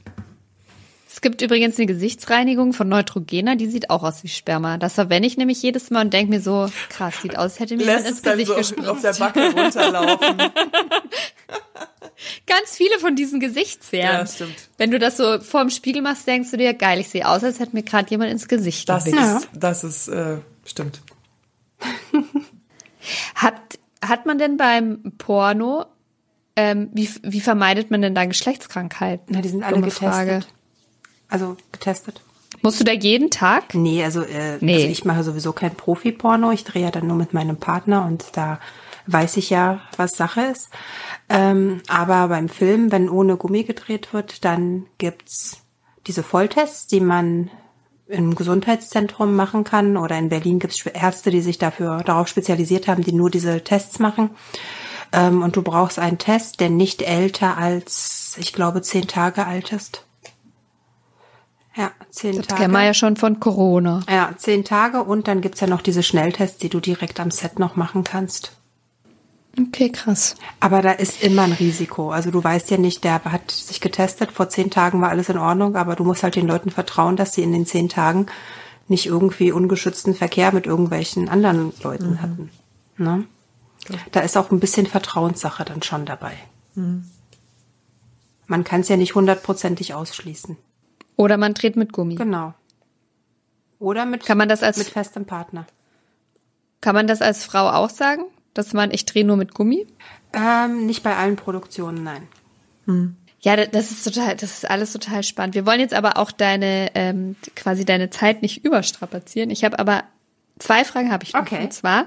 [1.11, 4.76] Es gibt übrigens eine Gesichtsreinigung von Neutrogena, die sieht auch aus wie Sperma.
[4.78, 7.76] Das verwende ich nämlich jedes Mal und denke mir so, krass, sieht aus, als hätte
[7.76, 9.18] mir Lässt ins es dann Gesicht so auf der gespritzt.
[9.18, 10.36] Backe runterlaufen.
[12.46, 14.00] Ganz viele von diesen Gesichtsseren.
[14.04, 14.68] Ja, stimmt.
[14.76, 17.60] Wenn du das so vorm Spiegel machst, denkst du dir, geil, ich sehe aus, als
[17.60, 19.22] hätte mir gerade jemand ins Gesicht Das gewichst.
[19.44, 21.00] ist, das ist, äh, stimmt.
[23.34, 23.54] Hat,
[24.04, 25.86] hat man denn beim Porno,
[26.56, 29.26] ähm, wie, wie vermeidet man denn da Geschlechtskrankheiten?
[29.34, 30.08] Na, die sind alle Dumme getestet.
[30.08, 30.40] Frage.
[31.28, 32.20] Also getestet.
[32.62, 33.74] Musst du da jeden Tag?
[33.74, 34.74] Nee, also, äh, Nee.
[34.74, 36.50] also ich mache sowieso kein Profi-Porno.
[36.50, 38.58] Ich drehe ja dann nur mit meinem Partner und da
[39.09, 40.68] weiß ich ja, was Sache ist.
[41.28, 45.62] Ähm, aber beim Film, wenn ohne Gummi gedreht wird, dann gibt's
[46.06, 47.50] diese Volltests, die man
[48.06, 49.96] im Gesundheitszentrum machen kann.
[49.96, 53.98] Oder in Berlin gibt's Ärzte, die sich dafür darauf spezialisiert haben, die nur diese Tests
[53.98, 54.30] machen.
[55.12, 59.72] Ähm, und du brauchst einen Test, der nicht älter als, ich glaube, zehn Tage alt
[59.72, 60.04] ist.
[61.74, 62.62] Ja, zehn Das Tage.
[62.62, 64.00] kennen wir ja schon von Corona.
[64.11, 67.59] Ja, zehn Tage und dann gibt's ja noch diese Schnelltests, die du direkt am Set
[67.59, 68.57] noch machen kannst.
[69.59, 70.36] Okay, krass.
[70.61, 72.11] Aber da ist immer ein Risiko.
[72.11, 75.38] Also du weißt ja nicht, der hat sich getestet, vor zehn Tagen war alles in
[75.38, 78.26] Ordnung, aber du musst halt den Leuten vertrauen, dass sie in den zehn Tagen
[78.86, 82.50] nicht irgendwie ungeschützten Verkehr mit irgendwelchen anderen Leuten hatten.
[82.96, 83.24] Ne?
[84.12, 86.32] Da ist auch ein bisschen Vertrauenssache dann schon dabei.
[88.46, 90.56] Man kann es ja nicht hundertprozentig ausschließen.
[91.16, 92.14] Oder man dreht mit Gummi.
[92.14, 92.54] Genau.
[93.78, 95.66] Oder mit, Kann man das als- mit festem Partner.
[96.80, 98.22] Kann man das als Frau auch sagen?
[98.59, 99.86] Dass man, ich drehe nur mit Gummi?
[100.32, 103.12] Ähm, nicht bei allen Produktionen, nein.
[103.40, 105.54] Ja, da- das ist total, das ist alles total spannend.
[105.54, 109.50] Wir wollen jetzt aber auch deine, ähm, quasi deine Zeit nicht überstrapazieren.
[109.50, 110.02] Ich habe aber
[110.59, 111.42] zwei Fragen habe ich noch.
[111.42, 111.62] Okay.
[111.62, 112.06] Und zwar,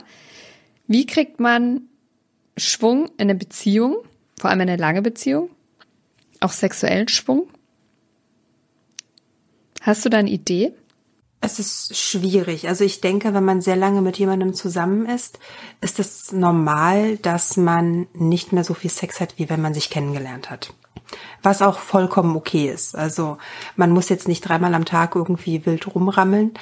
[0.88, 1.84] wie kriegt man
[2.58, 3.95] Schwung in eine Beziehung,
[4.38, 5.49] vor allem in eine lange Beziehung,
[6.41, 7.47] auch sexuellen Schwung?
[9.80, 10.74] Hast du da eine Idee?
[11.44, 12.68] Es ist schwierig.
[12.68, 15.39] Also ich denke, wenn man sehr lange mit jemandem zusammen ist,
[15.82, 19.89] ist es normal, dass man nicht mehr so viel Sex hat, wie wenn man sich
[19.89, 20.76] kennengelernt hat.
[21.42, 22.96] Was auch vollkommen okay ist.
[22.96, 23.39] Also
[23.76, 26.54] man muss jetzt nicht dreimal am Tag irgendwie wild rumrammeln.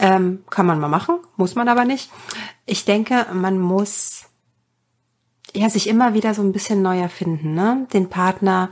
[0.00, 2.10] Ähm, kann man mal machen, muss man aber nicht.
[2.66, 4.24] Ich denke, man muss
[5.54, 7.86] ja sich immer wieder so ein bisschen neu erfinden, ne?
[7.92, 8.70] Den Partner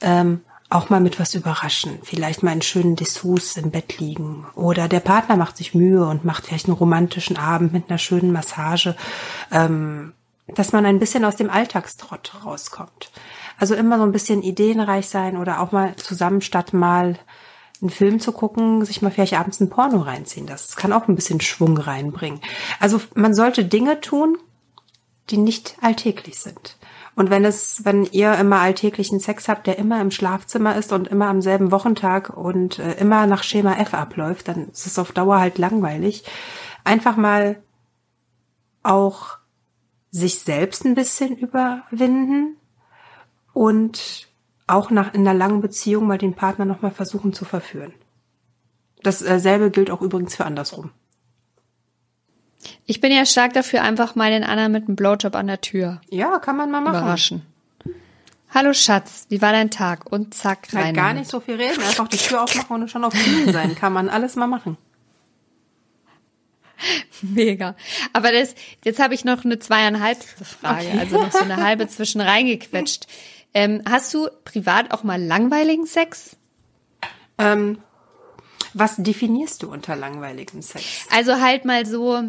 [0.00, 1.98] ähm, auch mal mit was überraschen.
[2.02, 4.46] Vielleicht mal in schönen Dessous im Bett liegen.
[4.54, 8.32] Oder der Partner macht sich Mühe und macht vielleicht einen romantischen Abend mit einer schönen
[8.32, 8.94] Massage.
[9.50, 10.12] Ähm,
[10.54, 13.10] dass man ein bisschen aus dem Alltagstrott rauskommt.
[13.58, 17.18] Also immer so ein bisschen ideenreich sein oder auch mal zusammen statt mal
[17.80, 20.46] einen Film zu gucken, sich mal vielleicht abends ein Porno reinziehen.
[20.46, 22.40] Das kann auch ein bisschen Schwung reinbringen.
[22.78, 24.38] Also man sollte Dinge tun,
[25.30, 26.76] die nicht alltäglich sind.
[27.16, 31.08] Und wenn es, wenn ihr immer alltäglichen Sex habt, der immer im Schlafzimmer ist und
[31.08, 35.12] immer am selben Wochentag und äh, immer nach Schema F abläuft, dann ist es auf
[35.12, 36.24] Dauer halt langweilig.
[36.84, 37.62] Einfach mal
[38.82, 39.38] auch
[40.10, 42.56] sich selbst ein bisschen überwinden
[43.52, 44.28] und
[44.66, 47.92] auch nach in einer langen Beziehung mal den Partner nochmal versuchen zu verführen.
[49.02, 50.90] Dasselbe gilt auch übrigens für andersrum.
[52.86, 56.00] Ich bin ja stark dafür, einfach mal den anderen mit einem Blowjob an der Tür
[56.10, 56.98] Ja, kann man mal machen.
[56.98, 57.42] überraschen.
[58.52, 60.10] Hallo Schatz, wie war dein Tag?
[60.10, 60.94] Und zack, Halt rein.
[60.94, 61.20] gar damit.
[61.20, 63.74] nicht so viel reden, einfach die Tür aufmachen und schon auf Knien sein.
[63.76, 64.76] Kann man alles mal machen.
[67.22, 67.76] Mega.
[68.12, 68.54] Aber das,
[68.84, 73.06] jetzt habe ich noch eine zweieinhalbste Frage, also noch so eine halbe zwischen reingequetscht.
[73.52, 76.36] Ähm, hast du privat auch mal langweiligen Sex?
[77.38, 77.78] Ähm,
[78.74, 81.06] was definierst du unter langweiligem Sex?
[81.12, 82.22] Also halt mal so,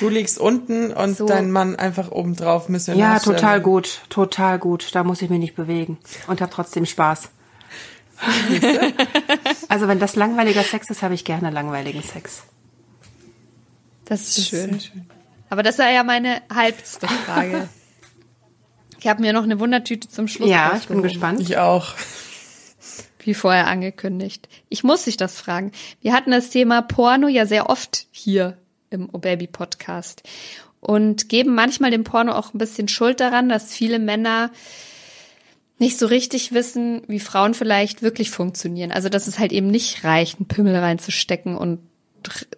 [0.00, 1.26] Du liegst unten und So.
[1.26, 2.68] dein Mann einfach oben drauf.
[2.94, 4.94] Ja, total gut, total gut.
[4.94, 7.30] Da muss ich mich nicht bewegen und habe trotzdem Spaß.
[9.68, 12.44] also wenn das langweiliger Sex ist, habe ich gerne langweiligen Sex.
[14.04, 14.80] das ist Sehr schön.
[14.80, 15.06] schön.
[15.50, 17.68] Aber das war ja meine halbste Frage.
[19.00, 21.38] Ich habe mir noch eine Wundertüte zum Schluss Ja, ich bin gespannt.
[21.38, 21.92] Ich auch.
[23.18, 24.48] wie vorher angekündigt.
[24.70, 25.72] Ich muss dich das fragen.
[26.00, 28.56] Wir hatten das Thema Porno ja sehr oft hier
[28.94, 30.22] im O Baby Podcast
[30.80, 34.50] und geben manchmal dem Porno auch ein bisschen Schuld daran, dass viele Männer
[35.78, 38.92] nicht so richtig wissen, wie Frauen vielleicht wirklich funktionieren.
[38.92, 41.80] Also, dass es halt eben nicht reicht, einen Pimmel reinzustecken und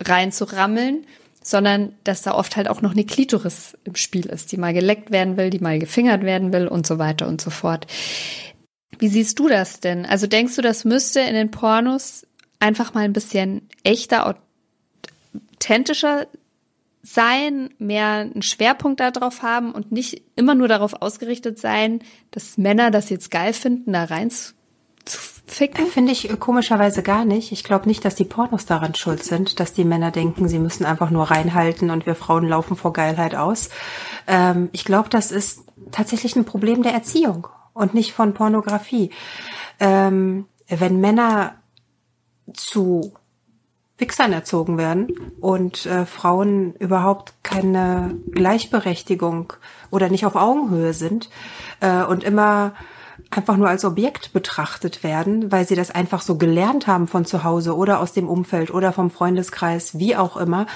[0.01, 1.07] reinzurammeln,
[1.43, 5.13] sondern dass da oft halt auch noch eine Klitoris im Spiel ist, die mal geleckt
[5.13, 7.87] werden will, die mal gefingert werden will und so weiter und so fort.
[8.99, 10.05] Wie siehst du das denn?
[10.07, 12.27] Also denkst du, das müsste in den Pornos
[12.59, 14.37] einfach mal ein bisschen echter,
[15.57, 16.27] authentischer
[17.03, 22.01] sein, mehr einen Schwerpunkt darauf haben und nicht immer nur darauf ausgerichtet sein,
[22.33, 24.55] dass Männer das jetzt geil finden, da rein zu,
[25.47, 25.87] ficken?
[25.87, 27.53] Finde ich äh, komischerweise gar nicht.
[27.53, 30.85] Ich glaube nicht, dass die Pornos daran schuld sind, dass die Männer denken, sie müssen
[30.85, 33.71] einfach nur reinhalten und wir Frauen laufen vor Geilheit aus.
[34.27, 39.11] Ähm, ich glaube, das ist tatsächlich ein Problem der Erziehung und nicht von Pornografie.
[39.79, 41.55] Ähm, wenn Männer
[42.53, 43.15] zu
[43.99, 45.09] Wichsern erzogen werden
[45.41, 49.55] und äh, Frauen überhaupt keine Gleichberechtigung
[49.91, 51.31] oder nicht auf Augenhöhe sind
[51.81, 52.75] äh, und immer
[53.31, 57.45] einfach nur als Objekt betrachtet werden, weil sie das einfach so gelernt haben von zu
[57.45, 60.67] Hause oder aus dem Umfeld oder vom Freundeskreis, wie auch immer,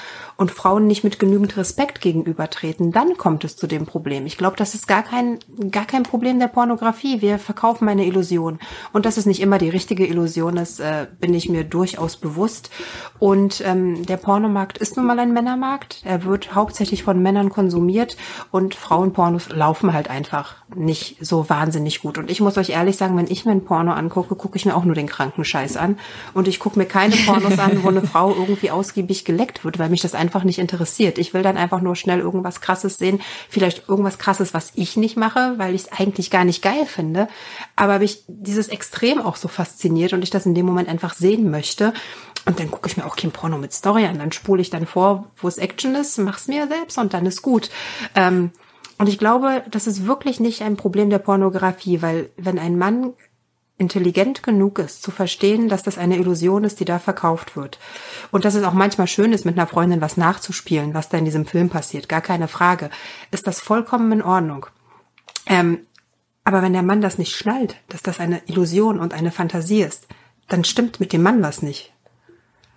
[0.40, 4.24] und Frauen nicht mit genügend Respekt gegenübertreten, dann kommt es zu dem Problem.
[4.24, 5.38] Ich glaube, das ist gar kein,
[5.70, 7.20] gar kein Problem der Pornografie.
[7.20, 8.58] Wir verkaufen eine Illusion.
[8.94, 12.70] Und dass es nicht immer die richtige Illusion ist, äh, bin ich mir durchaus bewusst.
[13.18, 16.00] Und ähm, der Pornomarkt ist nun mal ein Männermarkt.
[16.06, 18.16] Er wird hauptsächlich von Männern konsumiert
[18.50, 22.16] und Frauenpornos laufen halt einfach nicht so wahnsinnig gut.
[22.16, 24.74] Und ich muss euch ehrlich sagen, wenn ich mir ein Porno angucke, gucke ich mir
[24.74, 25.98] auch nur den kranken Scheiß an.
[26.32, 29.90] Und ich gucke mir keine Pornos an, wo eine Frau irgendwie ausgiebig geleckt wird, weil
[29.90, 31.18] mich das einfach nicht interessiert.
[31.18, 33.20] Ich will dann einfach nur schnell irgendwas Krasses sehen.
[33.48, 37.28] Vielleicht irgendwas Krasses, was ich nicht mache, weil ich es eigentlich gar nicht geil finde.
[37.76, 41.50] Aber mich dieses Extrem auch so fasziniert und ich das in dem Moment einfach sehen
[41.50, 41.92] möchte.
[42.46, 44.18] Und dann gucke ich mir auch kein Porno mit Story an.
[44.18, 47.42] Dann spule ich dann vor, wo es Action ist, mach's mir selbst und dann ist
[47.42, 47.70] gut.
[48.14, 48.50] Ähm,
[48.98, 53.14] und ich glaube, das ist wirklich nicht ein Problem der Pornografie, weil wenn ein Mann
[53.80, 57.78] intelligent genug ist, zu verstehen, dass das eine Illusion ist, die da verkauft wird.
[58.30, 61.24] Und dass es auch manchmal schön ist, mit einer Freundin was nachzuspielen, was da in
[61.24, 62.90] diesem Film passiert, gar keine Frage,
[63.30, 64.66] ist das vollkommen in Ordnung.
[65.46, 65.86] Ähm,
[66.44, 70.06] aber wenn der Mann das nicht schnallt, dass das eine Illusion und eine Fantasie ist,
[70.48, 71.92] dann stimmt mit dem Mann was nicht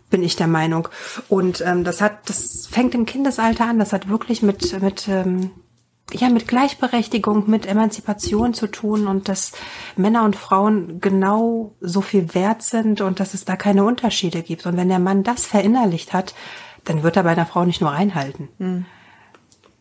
[0.09, 0.89] bin ich der Meinung.
[1.27, 3.79] Und ähm, das hat, das fängt im Kindesalter an.
[3.79, 5.49] Das hat wirklich mit mit ähm,
[6.11, 9.53] ja mit Gleichberechtigung, mit Emanzipation zu tun und dass
[9.95, 14.65] Männer und Frauen genau so viel wert sind und dass es da keine Unterschiede gibt.
[14.65, 16.35] Und wenn der Mann das verinnerlicht hat,
[16.83, 18.49] dann wird er bei einer Frau nicht nur reinhalten.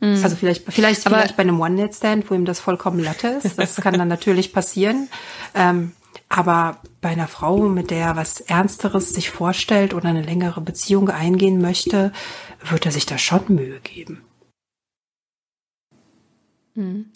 [0.00, 3.58] Also vielleicht, vielleicht, Aber- vielleicht bei einem One-Night-Stand, wo ihm das vollkommen Latte ist.
[3.58, 5.08] Das kann dann natürlich passieren.
[5.54, 5.92] Ähm,
[6.28, 11.08] aber bei einer Frau, mit der er was Ernsteres sich vorstellt oder eine längere Beziehung
[11.10, 12.12] eingehen möchte,
[12.68, 14.22] wird er sich da schon Mühe geben.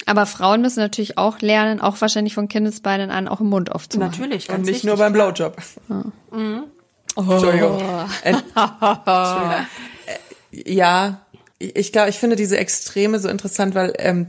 [0.05, 4.21] Aber Frauen müssen natürlich auch lernen, auch wahrscheinlich von Kindesbeinen an, auch im Mund aufzumachen.
[4.21, 4.89] Natürlich, Und ganz nicht wichtig.
[4.89, 5.57] nur beim Blowjob.
[7.17, 7.81] Entschuldigung.
[8.23, 9.67] Äh, Entschuldigung.
[10.53, 11.21] Äh, Ja,
[11.59, 14.27] ich glaube, ich finde diese Extreme so interessant, weil ähm,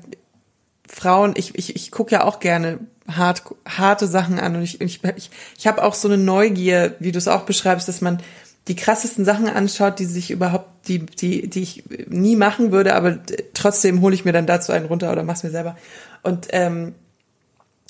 [0.88, 5.04] Frauen, ich, ich, ich gucke ja auch gerne hart, harte Sachen an und ich, ich,
[5.16, 8.20] ich, ich habe auch so eine Neugier, wie du es auch beschreibst, dass man
[8.68, 13.18] die krassesten Sachen anschaut, die sich überhaupt, die, die, die ich nie machen würde, aber
[13.54, 15.78] trotzdem hole ich mir dann dazu einen runter oder mach's mir selber.
[16.24, 16.96] Und ähm,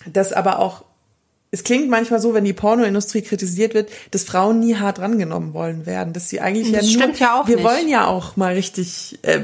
[0.05, 0.83] das aber auch,
[1.49, 5.85] es klingt manchmal so, wenn die Pornoindustrie kritisiert wird, dass Frauen nie hart rangenommen wollen
[5.85, 7.65] werden, dass sie eigentlich Das ja nur, ja auch wir nicht.
[7.65, 9.41] wollen ja auch mal richtig äh,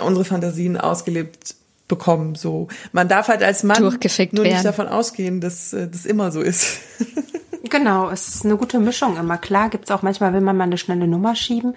[0.00, 1.54] unsere Fantasien ausgelebt
[1.88, 2.34] bekommen.
[2.34, 4.64] So, man darf halt als Mann nur Durchgefickt nicht werden.
[4.64, 6.78] davon ausgehen, dass äh, das immer so ist.
[7.70, 9.38] Genau, es ist eine gute Mischung immer.
[9.38, 11.74] Klar gibt's auch manchmal, will man mal eine schnelle Nummer schieben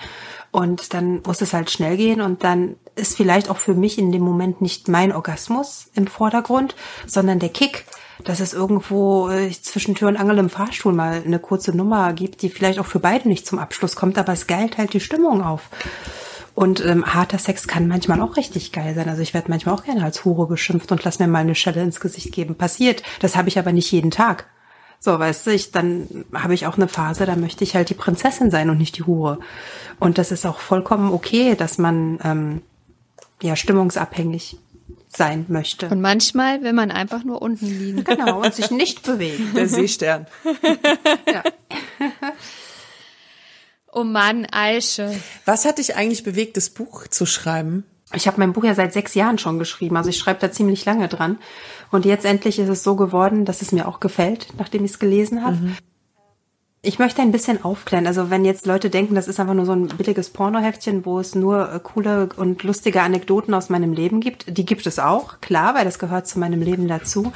[0.51, 4.11] und dann muss es halt schnell gehen und dann ist vielleicht auch für mich in
[4.11, 6.75] dem Moment nicht mein Orgasmus im Vordergrund,
[7.05, 7.85] sondern der Kick,
[8.25, 12.41] dass es irgendwo äh, zwischen Tür und Angel im Fahrstuhl mal eine kurze Nummer gibt,
[12.41, 15.41] die vielleicht auch für beide nicht zum Abschluss kommt, aber es geilt halt die Stimmung
[15.41, 15.69] auf.
[16.53, 19.07] Und ähm, harter Sex kann manchmal auch richtig geil sein.
[19.07, 21.83] Also ich werde manchmal auch gerne als Hure beschimpft und lass mir mal eine Schelle
[21.83, 22.55] ins Gesicht geben.
[22.55, 23.03] Passiert.
[23.19, 24.47] Das habe ich aber nicht jeden Tag.
[24.99, 27.93] So, weißt du, ich, dann habe ich auch eine Phase, da möchte ich halt die
[27.93, 29.39] Prinzessin sein und nicht die Hure.
[29.99, 32.61] Und das ist auch vollkommen okay, dass man ähm,
[33.41, 34.57] ja stimmungsabhängig
[35.09, 35.87] sein möchte.
[35.89, 38.03] Und manchmal will man einfach nur unten liegen.
[38.03, 39.53] genau, und sich nicht bewegen.
[39.55, 40.27] Der Seestern.
[41.31, 41.43] Ja.
[43.91, 45.13] Oh Mann, Aische.
[45.45, 47.83] Was hat dich eigentlich bewegt, das Buch zu schreiben?
[48.13, 50.85] Ich habe mein Buch ja seit sechs Jahren schon geschrieben, also ich schreibe da ziemlich
[50.85, 51.39] lange dran.
[51.91, 54.99] Und jetzt endlich ist es so geworden, dass es mir auch gefällt, nachdem ich es
[54.99, 55.57] gelesen habe.
[56.87, 58.07] Ich möchte ein bisschen aufklären.
[58.07, 61.35] Also wenn jetzt Leute denken, das ist einfach nur so ein billiges Pornoheftchen, wo es
[61.35, 65.75] nur äh, coole und lustige Anekdoten aus meinem Leben gibt, die gibt es auch, klar,
[65.75, 67.33] weil das gehört zu meinem Leben dazu.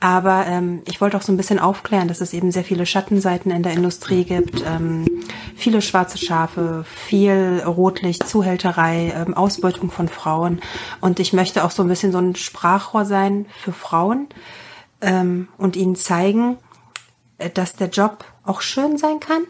[0.00, 3.52] Aber ähm, ich wollte auch so ein bisschen aufklären, dass es eben sehr viele Schattenseiten
[3.52, 5.06] in der Industrie gibt, ähm,
[5.54, 10.60] viele schwarze Schafe, viel Rotlicht, Zuhälterei, ähm, Ausbeutung von Frauen.
[11.00, 14.26] Und ich möchte auch so ein bisschen so ein Sprachrohr sein für Frauen
[15.00, 16.58] ähm, und ihnen zeigen,
[17.38, 19.42] äh, dass der Job auch schön sein kann,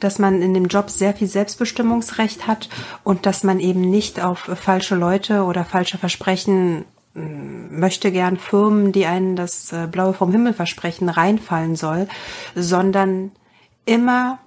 [0.00, 2.68] dass man in dem Job sehr viel Selbstbestimmungsrecht hat
[3.04, 6.84] und dass man eben nicht auf falsche Leute oder falsche Versprechen
[7.14, 12.08] mh, möchte gern Firmen, die einen das äh, Blaue vom Himmel versprechen, reinfallen soll,
[12.54, 13.32] sondern
[13.84, 14.38] immer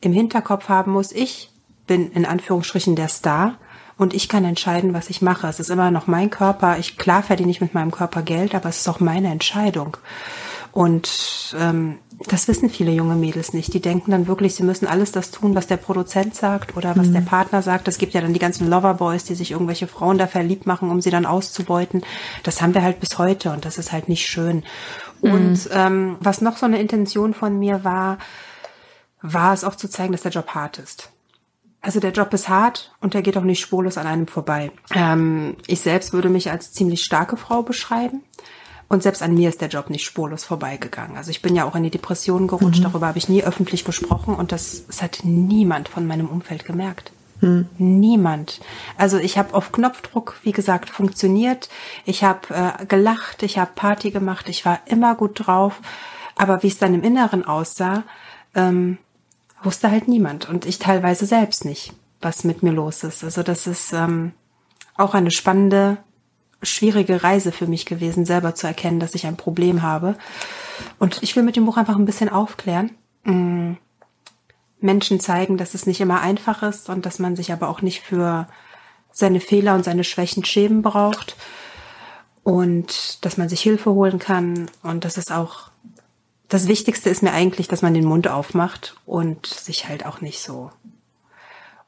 [0.00, 1.50] im Hinterkopf haben muss, ich
[1.86, 3.56] bin in Anführungsstrichen der Star
[3.96, 5.48] und ich kann entscheiden, was ich mache.
[5.48, 6.78] Es ist immer noch mein Körper.
[6.78, 9.96] Ich klar verdiene ich mit meinem Körper Geld, aber es ist auch meine Entscheidung.
[10.72, 13.72] Und ähm, das wissen viele junge Mädels nicht.
[13.74, 17.12] Die denken dann wirklich, sie müssen alles das tun, was der Produzent sagt oder was
[17.12, 17.86] der Partner sagt.
[17.88, 21.00] Es gibt ja dann die ganzen Loverboys, die sich irgendwelche Frauen da verliebt machen, um
[21.00, 22.02] sie dann auszubeuten.
[22.42, 24.64] Das haben wir halt bis heute und das ist halt nicht schön.
[25.20, 28.18] Und ähm, was noch so eine Intention von mir war,
[29.22, 31.10] war es auch zu zeigen, dass der Job hart ist.
[31.80, 34.72] Also der Job ist hart und der geht auch nicht spurlos an einem vorbei.
[34.94, 38.22] Ähm, ich selbst würde mich als ziemlich starke Frau beschreiben.
[38.88, 41.16] Und selbst an mir ist der Job nicht spurlos vorbeigegangen.
[41.16, 44.34] Also ich bin ja auch in die Depression gerutscht, darüber habe ich nie öffentlich gesprochen
[44.34, 47.12] und das, das hat niemand von meinem Umfeld gemerkt.
[47.78, 48.60] Niemand.
[48.96, 51.68] Also ich habe auf Knopfdruck, wie gesagt, funktioniert.
[52.04, 55.80] Ich habe äh, gelacht, ich habe Party gemacht, ich war immer gut drauf.
[56.34, 58.04] Aber wie es dann im Inneren aussah,
[58.54, 58.98] ähm,
[59.62, 63.24] wusste halt niemand und ich teilweise selbst nicht, was mit mir los ist.
[63.24, 64.32] Also das ist ähm,
[64.96, 65.98] auch eine spannende,
[66.62, 70.16] schwierige Reise für mich gewesen, selber zu erkennen, dass ich ein Problem habe.
[70.98, 72.90] Und ich will mit dem Buch einfach ein bisschen aufklären.
[73.24, 73.74] Mm,
[74.80, 78.00] Menschen zeigen, dass es nicht immer einfach ist und dass man sich aber auch nicht
[78.02, 78.48] für
[79.12, 81.36] seine Fehler und seine Schwächen schämen braucht
[82.44, 85.70] und dass man sich Hilfe holen kann und dass es auch
[86.48, 90.40] das Wichtigste ist mir eigentlich, dass man den Mund aufmacht und sich halt auch nicht
[90.40, 90.70] so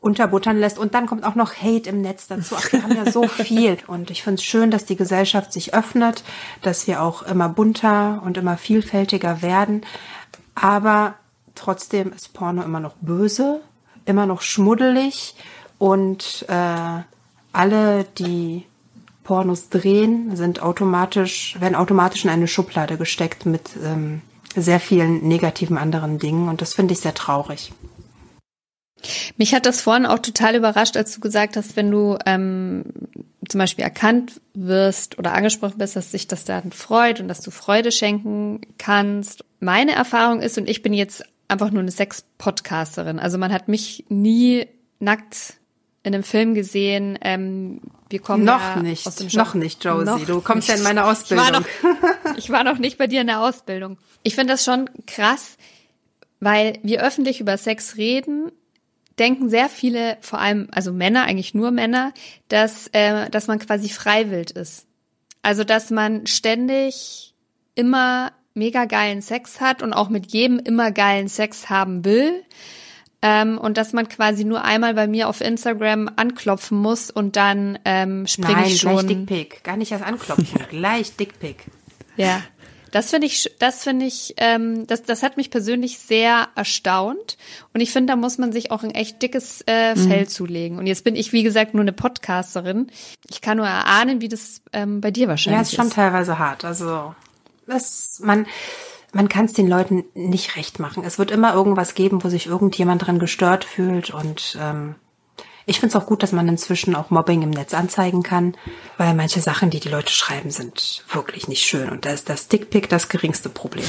[0.01, 0.79] unterbuttern lässt.
[0.79, 2.55] Und dann kommt auch noch Hate im Netz dazu.
[2.57, 3.79] Ach, wir haben ja so viel.
[3.87, 6.25] Und ich finde es schön, dass die Gesellschaft sich öffnet,
[6.63, 9.83] dass wir auch immer bunter und immer vielfältiger werden.
[10.55, 11.15] Aber
[11.55, 13.61] trotzdem ist Porno immer noch böse,
[14.07, 15.35] immer noch schmuddelig
[15.79, 17.03] und äh,
[17.53, 18.65] alle, die
[19.25, 24.23] Pornos drehen, sind automatisch, werden automatisch in eine Schublade gesteckt mit ähm,
[24.57, 27.73] sehr vielen negativen anderen Dingen und das finde ich sehr traurig.
[29.37, 32.85] Mich hat das vorhin auch total überrascht, als du gesagt hast, wenn du ähm,
[33.49, 37.51] zum Beispiel erkannt wirst oder angesprochen bist, dass sich das dann freut und dass du
[37.51, 39.45] Freude schenken kannst.
[39.59, 44.05] Meine Erfahrung ist, und ich bin jetzt einfach nur eine Sex-Podcasterin, also man hat mich
[44.09, 44.67] nie
[45.01, 45.55] nackt
[46.03, 47.19] in einem Film gesehen.
[47.23, 50.05] Ähm, wir kommen Noch ja nicht, aus dem noch nicht, Josie.
[50.05, 51.65] Noch du kommst ja in meine Ich war, Ausbildung.
[51.83, 53.99] noch, ich war noch nicht bei dir in der Ausbildung.
[54.23, 55.57] Ich finde das schon krass,
[56.41, 58.51] weil wir öffentlich über Sex reden,
[59.21, 62.12] denken sehr viele, vor allem, also Männer, eigentlich nur Männer,
[62.49, 64.87] dass, äh, dass man quasi freiwillig ist.
[65.43, 67.35] Also, dass man ständig
[67.75, 72.43] immer mega geilen Sex hat und auch mit jedem immer geilen Sex haben will.
[73.23, 77.79] Ähm, und dass man quasi nur einmal bei mir auf Instagram anklopfen muss und dann
[77.85, 79.07] ähm, springe Nein, ich gleich schon.
[79.07, 79.62] Dickpick.
[79.62, 81.66] Gar nicht erst anklopfen, gleich Dickpick.
[82.16, 82.43] Ja.
[82.91, 87.36] Das finde ich, das finde ich, ähm, das, das hat mich persönlich sehr erstaunt.
[87.72, 90.09] Und ich finde, da muss man sich auch ein echt dickes äh, Mhm.
[90.09, 90.78] Fell zulegen.
[90.78, 92.91] Und jetzt bin ich, wie gesagt, nur eine Podcasterin.
[93.28, 95.95] Ich kann nur erahnen, wie das ähm, bei dir wahrscheinlich Ja, ist schon ist.
[95.95, 96.64] teilweise hart.
[96.64, 97.14] Also
[97.66, 98.47] das, man,
[99.12, 101.05] man kann es den Leuten nicht recht machen.
[101.05, 104.11] Es wird immer irgendwas geben, wo sich irgendjemand dran gestört fühlt.
[104.11, 104.95] Und ähm,
[105.71, 108.57] ich finde es auch gut, dass man inzwischen auch Mobbing im Netz anzeigen kann,
[108.99, 111.89] weil manche Sachen, die die Leute schreiben, sind wirklich nicht schön.
[111.89, 113.87] Und da ist das Dickpick das geringste Problem.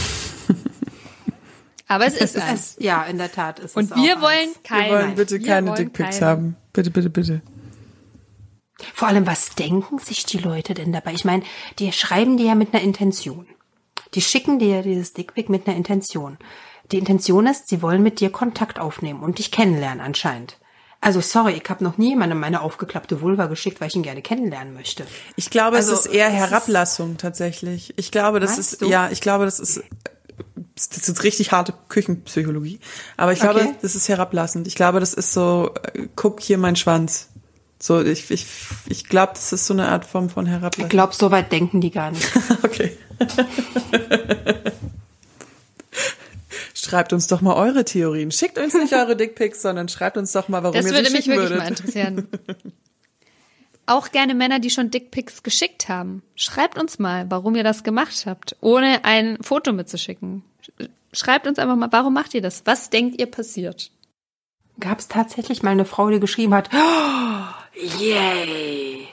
[1.88, 2.60] Aber es ist Es eins.
[2.72, 4.60] ist, ja, in der Tat ist Und es wir auch wollen eins.
[4.64, 4.90] keine.
[4.90, 6.32] Wir wollen bitte Wir keine wollen Dickpics keine.
[6.32, 6.56] haben.
[6.72, 7.42] Bitte, bitte, bitte.
[8.94, 11.14] Vor allem, was denken sich die Leute denn dabei?
[11.14, 11.44] Ich meine,
[11.80, 13.46] die schreiben dir ja mit einer Intention.
[14.14, 16.38] Die schicken dir ja dieses Dickpick mit einer Intention.
[16.92, 20.58] Die Intention ist, sie wollen mit dir Kontakt aufnehmen und dich kennenlernen anscheinend.
[21.04, 24.22] Also sorry, ich habe noch nie jemandem meine aufgeklappte Vulva geschickt, weil ich ihn gerne
[24.22, 25.06] kennenlernen möchte.
[25.36, 27.94] Ich glaube, Also, es ist eher es ist- Herablassung tatsächlich.
[27.98, 28.86] Ich glaube, das ist, du?
[28.88, 29.82] ja, ich glaube, das ist,
[30.76, 32.80] das ist jetzt richtig harte Küchenpsychologie.
[33.18, 33.76] Aber ich glaube, Okay.
[33.82, 34.68] das ist herablassend.
[34.68, 37.30] Ich glaube, das ist so, äh, guck hier mein Schwanz.
[37.82, 38.46] So, ich, ich,
[38.88, 40.88] ich glaube, das ist so eine Art Form von Ich Herablassung.
[40.90, 42.30] glaube, so weit denken die gar nicht.
[42.64, 42.96] Okay.
[46.74, 48.32] Schreibt uns doch mal eure Theorien.
[48.32, 51.14] Schickt uns nicht eure Dickpics, sondern schreibt uns doch mal, warum Das ihr würde sie
[51.16, 51.64] mich schicken wirklich würdet.
[51.64, 52.28] mal interessieren.
[53.88, 56.22] Auch gerne Männer, die schon Dickpics geschickt haben.
[56.36, 60.44] Schreibt uns mal, warum ihr das gemacht habt, ohne ein Foto mitzuschicken.
[60.64, 62.62] Sch- Schreibt uns einfach mal, warum macht ihr das?
[62.66, 63.92] Was denkt ihr passiert?
[64.80, 67.44] Gab es tatsächlich mal eine Frau, die geschrieben hat, oh,
[68.00, 69.08] yay,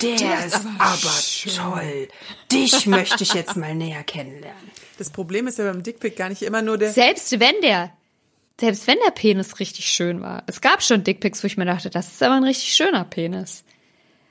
[0.00, 2.08] der, ist aber, toll.
[2.52, 4.70] Dich möchte ich jetzt mal näher kennenlernen.
[4.98, 6.92] Das Problem ist ja beim Dickpic gar nicht immer nur der.
[6.92, 7.92] Selbst wenn der,
[8.60, 10.42] selbst wenn der Penis richtig schön war.
[10.46, 13.64] Es gab schon Dickpics, wo ich mir dachte, das ist aber ein richtig schöner Penis.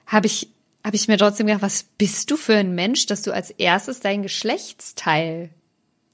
[0.05, 0.49] Habe ich,
[0.84, 3.99] habe ich mir trotzdem gedacht, was bist du für ein Mensch, dass du als erstes
[3.99, 5.49] dein Geschlechtsteil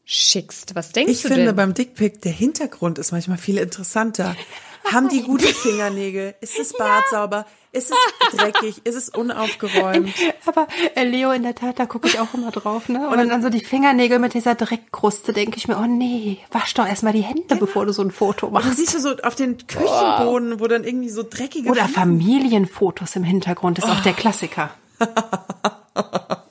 [0.06, 0.76] schickst?
[0.76, 1.56] Was denkst Ich du finde denn?
[1.56, 4.36] beim Dickpic, der Hintergrund ist manchmal viel interessanter.
[4.92, 6.36] Haben die gute Fingernägel?
[6.42, 7.46] Ist das Bart sauber?
[7.72, 8.86] Ist es dreckig?
[8.86, 10.14] Ist es unaufgeräumt?
[10.46, 13.10] Aber äh, Leo, in der Tat, da gucke ich auch immer drauf, ne?
[13.10, 16.88] Und dann so die Fingernägel mit dieser Dreckkruste, denke ich mir, oh nee, wasch doch
[16.88, 18.78] erstmal die Hände, bevor du so ein Foto Dann machst.
[18.78, 23.80] siehst du so auf den Küchenboden, wo dann irgendwie so dreckige Oder Familienfotos im Hintergrund
[23.80, 24.70] ist auch der Klassiker.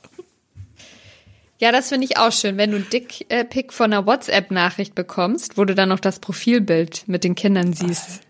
[1.63, 5.65] Ja, das finde ich auch schön, wenn du ein Dickpick von einer WhatsApp-Nachricht bekommst, wo
[5.65, 8.23] du dann noch das Profilbild mit den Kindern siehst.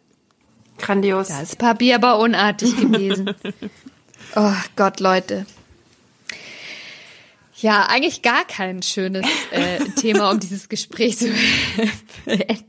[0.77, 1.29] Grandios.
[1.29, 3.35] Da ist Papi aber unartig gewesen.
[4.37, 5.47] oh Gott, Leute.
[7.57, 11.31] Ja, eigentlich gar kein schönes äh, Thema, um dieses Gespräch zu
[12.27, 12.65] beenden.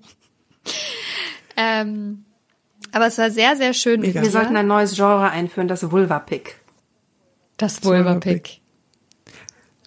[1.57, 2.23] ähm,
[2.93, 4.21] aber es war sehr, sehr schön mit Mega.
[4.21, 4.31] Wir dir.
[4.31, 6.55] sollten ein neues Genre einführen, das Vulva-Pick.
[7.57, 8.62] Das Vulva-Pick.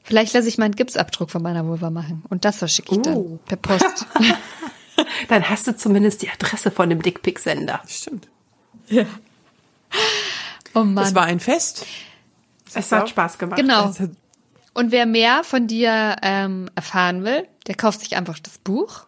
[0.07, 2.23] Vielleicht lasse ich mal einen Gipsabdruck von meiner Vulva machen.
[2.29, 3.39] Und das verschicke ich dann Oh.
[3.47, 4.07] per Post.
[5.29, 7.83] Dann hast du zumindest die Adresse von dem Dickpick-Sender.
[7.87, 8.29] Stimmt.
[10.75, 11.05] Oh Mann.
[11.05, 11.85] Es war ein Fest.
[12.75, 13.59] Es hat Spaß gemacht.
[13.61, 13.87] Genau.
[13.87, 14.11] Hat-
[14.75, 19.07] Und wer mehr von dir ähm, erfahren will, der kauft sich einfach das Buch.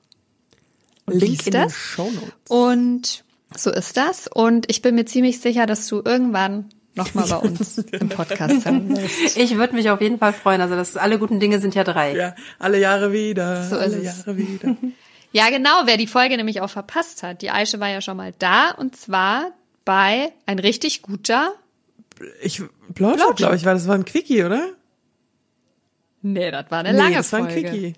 [1.06, 1.74] Und Link liest in den das.
[1.74, 2.32] Shownotes.
[2.48, 3.24] Und
[3.56, 4.28] so ist das.
[4.28, 6.68] Und ich bin mir ziemlich sicher, dass du irgendwann
[6.98, 9.36] nochmal bei uns im Podcast wirst.
[9.38, 10.60] Ich würde mich auf jeden Fall freuen.
[10.60, 12.14] Also das alle guten Dinge sind ja drei.
[12.14, 13.62] Ja, alle Jahre wieder.
[13.64, 14.04] So ist alle es.
[14.04, 14.76] Jahre wieder.
[15.30, 17.42] Ja, genau, wer die Folge nämlich auch verpasst hat.
[17.42, 19.50] Die Aische war ja schon mal da und zwar
[19.84, 21.52] bei ein richtig guter.
[22.40, 24.68] Ich, Blowjob, glaube ich, war das war ein Quickie, oder?
[26.22, 27.68] Nee, das war eine lange nee, das war ein Folge.
[27.68, 27.92] Quickie.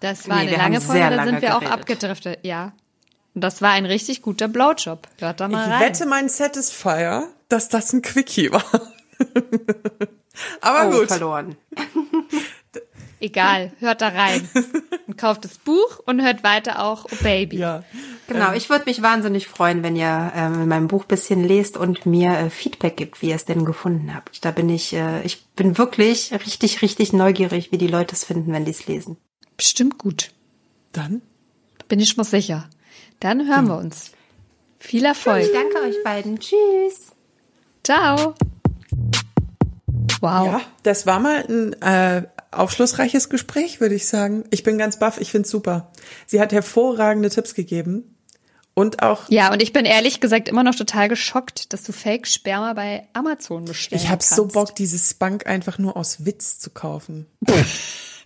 [0.00, 1.78] Das war Nee, eine lange haben Folge, da sind wir auch geredet.
[1.80, 2.72] abgedriftet, ja.
[3.36, 5.06] Und das war ein richtig guter Blowjob.
[5.20, 5.80] Hört da mal Ich rein.
[5.82, 8.64] wette mein Satisfier, dass das ein Quickie war.
[10.60, 11.08] Aber Oh, gut.
[11.08, 11.56] verloren.
[13.20, 14.46] Egal, hört da rein.
[15.06, 17.56] Und kauft das Buch und hört weiter auch Oh Baby.
[17.58, 17.82] Ja.
[18.26, 22.04] Genau, ich würde mich wahnsinnig freuen, wenn ihr ähm, in meinem Buch bisschen lest und
[22.04, 24.44] mir äh, Feedback gibt, wie ihr es denn gefunden habt.
[24.44, 28.52] Da bin ich, äh, ich bin wirklich richtig, richtig neugierig, wie die Leute es finden,
[28.52, 29.16] wenn die es lesen.
[29.56, 30.32] Bestimmt gut.
[30.92, 31.22] Dann?
[31.88, 32.68] Bin ich mir sicher.
[33.20, 34.10] Dann hören wir uns.
[34.78, 35.48] Viel Erfolg.
[35.52, 36.40] danke euch beiden.
[36.40, 37.13] Tschüss.
[37.84, 38.34] Ciao.
[40.20, 40.46] Wow.
[40.46, 44.44] Ja, das war mal ein äh, aufschlussreiches Gespräch, würde ich sagen.
[44.50, 45.92] Ich bin ganz baff, ich find's super.
[46.26, 48.16] Sie hat hervorragende Tipps gegeben
[48.72, 52.72] und auch Ja, und ich bin ehrlich gesagt immer noch total geschockt, dass du Fake-Sperma
[52.72, 54.04] bei Amazon bestellst.
[54.04, 57.26] ich habe so Bock, dieses Spunk einfach nur aus Witz zu kaufen.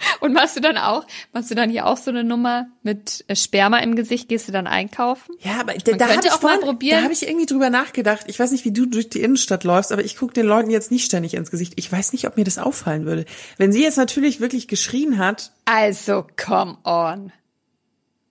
[0.20, 3.36] Und machst du dann auch, machst du dann hier auch so eine Nummer mit äh,
[3.36, 4.28] Sperma im Gesicht?
[4.28, 5.34] Gehst du dann einkaufen?
[5.40, 6.98] Ja, aber da, da habe könnte ich auch mal probieren.
[6.98, 8.24] Da habe ich irgendwie drüber nachgedacht.
[8.26, 10.90] Ich weiß nicht, wie du durch die Innenstadt läufst, aber ich gucke den Leuten jetzt
[10.90, 11.74] nicht ständig ins Gesicht.
[11.76, 13.24] Ich weiß nicht, ob mir das auffallen würde.
[13.56, 17.32] Wenn sie jetzt natürlich wirklich geschrien hat, Also, come on.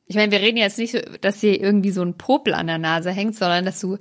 [0.08, 2.78] Ich meine, wir reden jetzt nicht so, dass dir irgendwie so ein Popel an der
[2.78, 3.98] Nase hängt, sondern dass du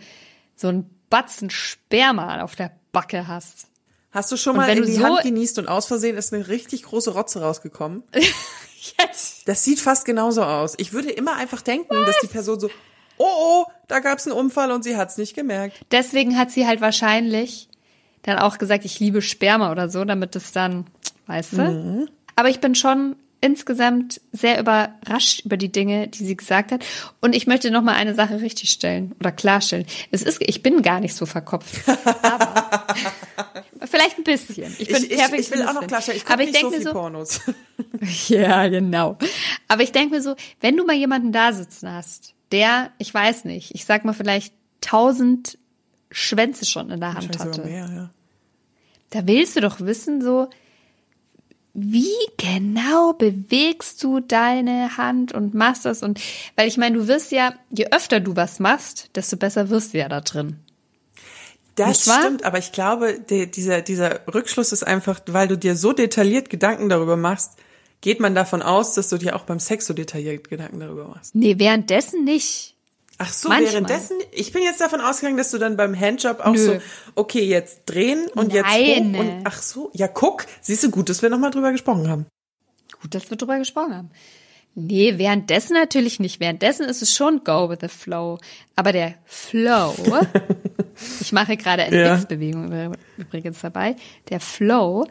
[0.55, 3.69] so ein Batzen Sperma auf der Backe hast.
[4.17, 6.33] Hast du schon mal wenn in du die so- Hand genießt und aus Versehen ist
[6.33, 8.03] eine richtig große Rotze rausgekommen?
[8.99, 9.47] Jetzt.
[9.47, 10.75] Das sieht fast genauso aus.
[10.79, 12.71] Ich würde immer einfach denken, dass die Person so,
[13.19, 15.77] oh, oh, da gab's einen Unfall und sie hat's nicht gemerkt.
[15.91, 17.69] Deswegen hat sie halt wahrscheinlich
[18.23, 20.87] dann auch gesagt, ich liebe Sperma oder so, damit es dann,
[21.27, 21.63] weißt du?
[21.63, 22.09] Mhm.
[22.37, 26.85] Aber ich bin schon insgesamt sehr überrascht über die Dinge, die sie gesagt hat.
[27.21, 29.87] Und ich möchte noch mal eine Sache richtig stellen oder klarstellen.
[30.11, 31.77] Es ist, ich bin gar nicht so verkopft.
[32.23, 32.87] Aber
[33.85, 34.75] vielleicht ein bisschen.
[34.79, 36.71] Ich bin Ich, ich, ich will auch noch klarstellen, ich gucke Aber ich nicht so
[36.71, 37.41] denke viel so, Pornos.
[38.29, 39.19] ja, genau.
[39.69, 43.45] Aber ich denke mir so, wenn du mal jemanden da sitzen hast, der, ich weiß
[43.45, 45.59] nicht, ich sag mal vielleicht tausend
[46.11, 48.11] Schwänze schon in der Hand hatte, mehr, ja.
[49.11, 50.49] da willst du doch wissen, so,
[51.75, 56.21] wie genau bewegst du deine Hand und machst das und,
[56.55, 59.99] weil ich meine, du wirst ja, je öfter du was machst, desto besser wirst du
[59.99, 60.59] ja da drin.
[61.77, 65.93] Das stimmt, aber ich glaube, der, dieser, dieser Rückschluss ist einfach, weil du dir so
[65.93, 67.53] detailliert Gedanken darüber machst,
[68.01, 71.35] geht man davon aus, dass du dir auch beim Sex so detailliert Gedanken darüber machst.
[71.35, 72.75] Nee, währenddessen nicht.
[73.19, 73.73] Ach so, Manchmal.
[73.73, 76.59] währenddessen, ich bin jetzt davon ausgegangen, dass du dann beim Handjob auch Nö.
[76.59, 76.79] so,
[77.15, 79.15] okay, jetzt drehen und jetzt Nein.
[79.15, 82.27] hoch und ach so, ja guck, siehst du gut, dass wir nochmal drüber gesprochen haben.
[83.01, 84.11] Gut, dass wir drüber gesprochen haben.
[84.79, 86.39] Nee, währenddessen natürlich nicht.
[86.39, 88.39] Währenddessen ist es schon go with the flow.
[88.77, 89.95] Aber der Flow,
[91.21, 92.93] ich mache gerade eine Ja.
[93.17, 93.97] Übrigens dabei,
[94.29, 95.09] der Flow,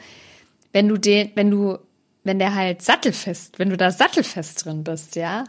[0.71, 1.79] wenn du den, wenn du,
[2.23, 5.45] wenn der halt sattelfest, wenn du da sattelfest drin bist, ja,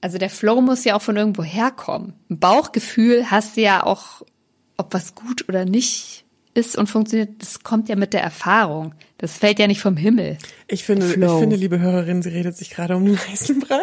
[0.00, 2.14] also der Flow muss ja auch von irgendwo herkommen.
[2.28, 4.22] Ein Bauchgefühl hast du ja auch,
[4.76, 8.92] ob was gut oder nicht ist und funktioniert, das kommt ja mit der Erfahrung.
[9.18, 10.38] Das fällt ja nicht vom Himmel.
[10.68, 13.80] Ich finde, ich finde, liebe Hörerin, sie redet sich gerade um den heißen Brei.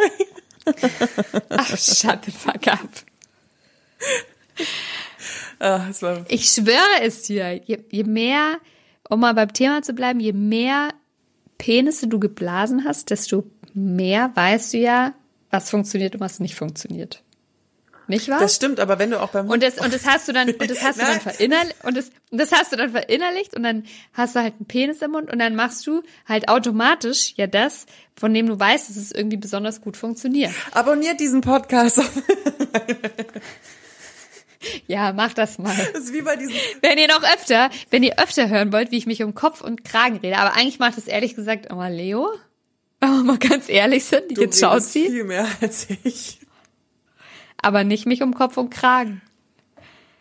[1.50, 2.90] Ach, shut the fuck up.
[5.60, 8.58] War, Ich schwöre es dir, je, je mehr,
[9.10, 10.90] um mal beim Thema zu bleiben, je mehr
[11.58, 15.14] Penisse du geblasen hast, desto mehr weißt du ja,
[15.50, 17.24] was funktioniert und was nicht funktioniert.
[18.08, 18.39] Nicht wahr?
[18.39, 20.70] das stimmt, aber wenn du auch beim und das, und das hast du dann, und
[20.70, 23.86] das hast du dann verinnerlicht, und das, und das hast du dann verinnerlicht, und dann
[24.14, 27.86] hast du halt einen Penis im Mund, und dann machst du halt automatisch ja das,
[28.16, 30.51] von dem du weißt, dass es irgendwie besonders gut funktioniert.
[30.72, 32.01] abonniert diesen Podcast.
[34.88, 35.76] Ja, mach das mal.
[35.93, 38.97] Das ist wie bei diesem Wenn ihr noch öfter, wenn ihr öfter hören wollt, wie
[38.97, 42.30] ich mich um Kopf und Kragen rede, aber eigentlich macht es ehrlich gesagt immer Leo.
[42.99, 46.39] Wenn wir mal ganz ehrlich sind, Du jetzt schaut sie, viel mehr als ich.
[47.64, 49.22] Aber nicht mich um Kopf und Kragen.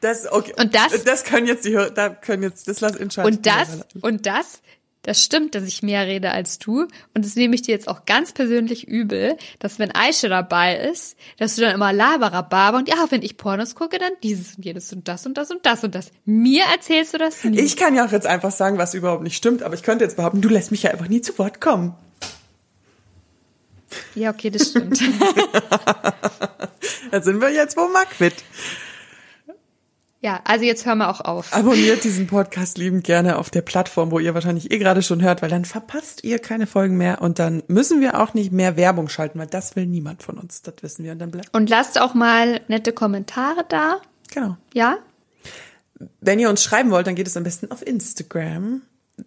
[0.01, 0.53] Das, okay.
[0.59, 3.33] Und das- das können jetzt die da können jetzt, das lass entscheiden.
[3.37, 4.61] Und das, und das,
[5.03, 6.83] das stimmt, dass ich mehr rede als du.
[7.15, 11.17] Und das nehme ich dir jetzt auch ganz persönlich übel, dass wenn Aisha dabei ist,
[11.39, 14.93] dass du dann immer Laberababer und ja, wenn ich Pornos gucke, dann dieses und jenes
[14.93, 16.11] und das und das und das und das.
[16.25, 17.61] Mir erzählst du das nie.
[17.61, 20.17] Ich kann ja auch jetzt einfach sagen, was überhaupt nicht stimmt, aber ich könnte jetzt
[20.17, 21.95] behaupten, du lässt mich ja einfach nie zu Wort kommen.
[24.15, 25.01] ja, okay, das stimmt.
[27.11, 28.35] Da sind wir jetzt wo Marquit.
[30.21, 31.53] ja, also jetzt hör mal auch auf.
[31.53, 35.43] Abonniert diesen Podcast liebend gerne auf der Plattform, wo ihr wahrscheinlich eh gerade schon hört,
[35.43, 39.09] weil dann verpasst ihr keine Folgen mehr und dann müssen wir auch nicht mehr Werbung
[39.09, 40.63] schalten, weil das will niemand von uns.
[40.63, 41.55] Das wissen wir und dann bleibt.
[41.55, 44.01] Und lasst auch mal nette Kommentare da.
[44.33, 44.57] Genau.
[44.75, 44.99] Ja?
[46.21, 48.83] Wenn ihr uns schreiben wollt, dann geht es am besten auf Instagram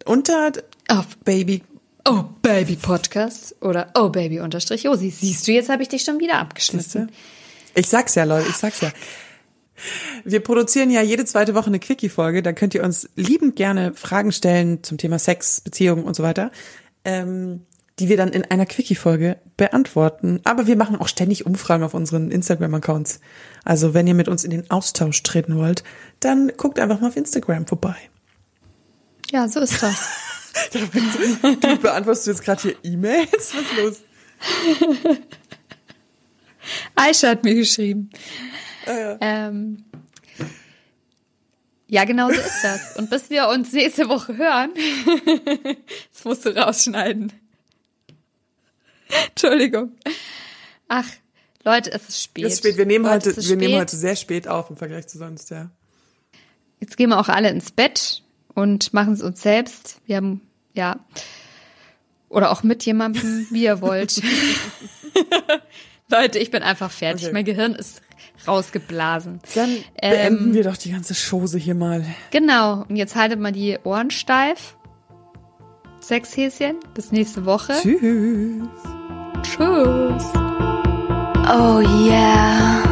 [0.05, 0.51] unter
[0.87, 1.63] Auf Baby.
[2.07, 5.09] Oh Baby Podcast oder Oh Baby unterstrich Josi.
[5.09, 7.09] Siehst du, jetzt habe ich dich schon wieder abgeschnitten.
[7.75, 8.91] Ich sag's ja, Leute, ich sag's ja.
[10.23, 12.41] Wir produzieren ja jede zweite Woche eine Quickie-Folge.
[12.41, 16.51] Da könnt ihr uns liebend gerne Fragen stellen zum Thema Sex, Beziehungen und so weiter,
[17.03, 17.65] ähm,
[17.99, 20.39] die wir dann in einer Quickie-Folge beantworten.
[20.45, 23.19] Aber wir machen auch ständig Umfragen auf unseren Instagram-Accounts.
[23.65, 25.83] Also wenn ihr mit uns in den Austausch treten wollt,
[26.21, 27.95] dann guckt einfach mal auf Instagram vorbei.
[29.31, 30.09] Ja, so ist das.
[30.71, 33.53] Du beantwortest jetzt gerade hier E-Mails?
[33.53, 35.17] Was ist los?
[36.95, 38.09] Aisha hat mir geschrieben.
[38.85, 39.85] Ah, Ähm,
[41.87, 42.95] ja, genau so ist das.
[42.97, 44.71] Und bis wir uns nächste Woche hören,
[46.13, 47.31] das musst du rausschneiden.
[49.29, 49.91] Entschuldigung.
[50.87, 51.07] Ach,
[51.63, 52.45] Leute, es ist spät.
[52.45, 52.77] Es ist spät.
[52.77, 53.81] Wir nehmen Leute, heute, wir nehmen spät.
[53.81, 55.69] heute sehr spät auf im Vergleich zu sonst, ja.
[56.79, 58.23] Jetzt gehen wir auch alle ins Bett
[58.53, 59.99] und machen es uns selbst.
[60.05, 60.41] Wir haben,
[60.73, 60.99] ja.
[62.29, 64.21] Oder auch mit jemandem, wie ihr wollt.
[66.11, 67.25] Leute, ich bin einfach fertig.
[67.25, 67.33] Okay.
[67.33, 68.01] Mein Gehirn ist
[68.47, 69.39] rausgeblasen.
[69.55, 72.05] Dann beenden wir doch die ganze Chose hier mal.
[72.31, 72.85] Genau.
[72.87, 74.77] Und jetzt haltet mal die Ohren steif.
[75.99, 76.75] Sechs Häschen.
[76.93, 77.73] Bis nächste Woche.
[77.81, 78.67] Tschüss.
[79.41, 80.25] Tschüss.
[81.47, 82.84] Oh yeah.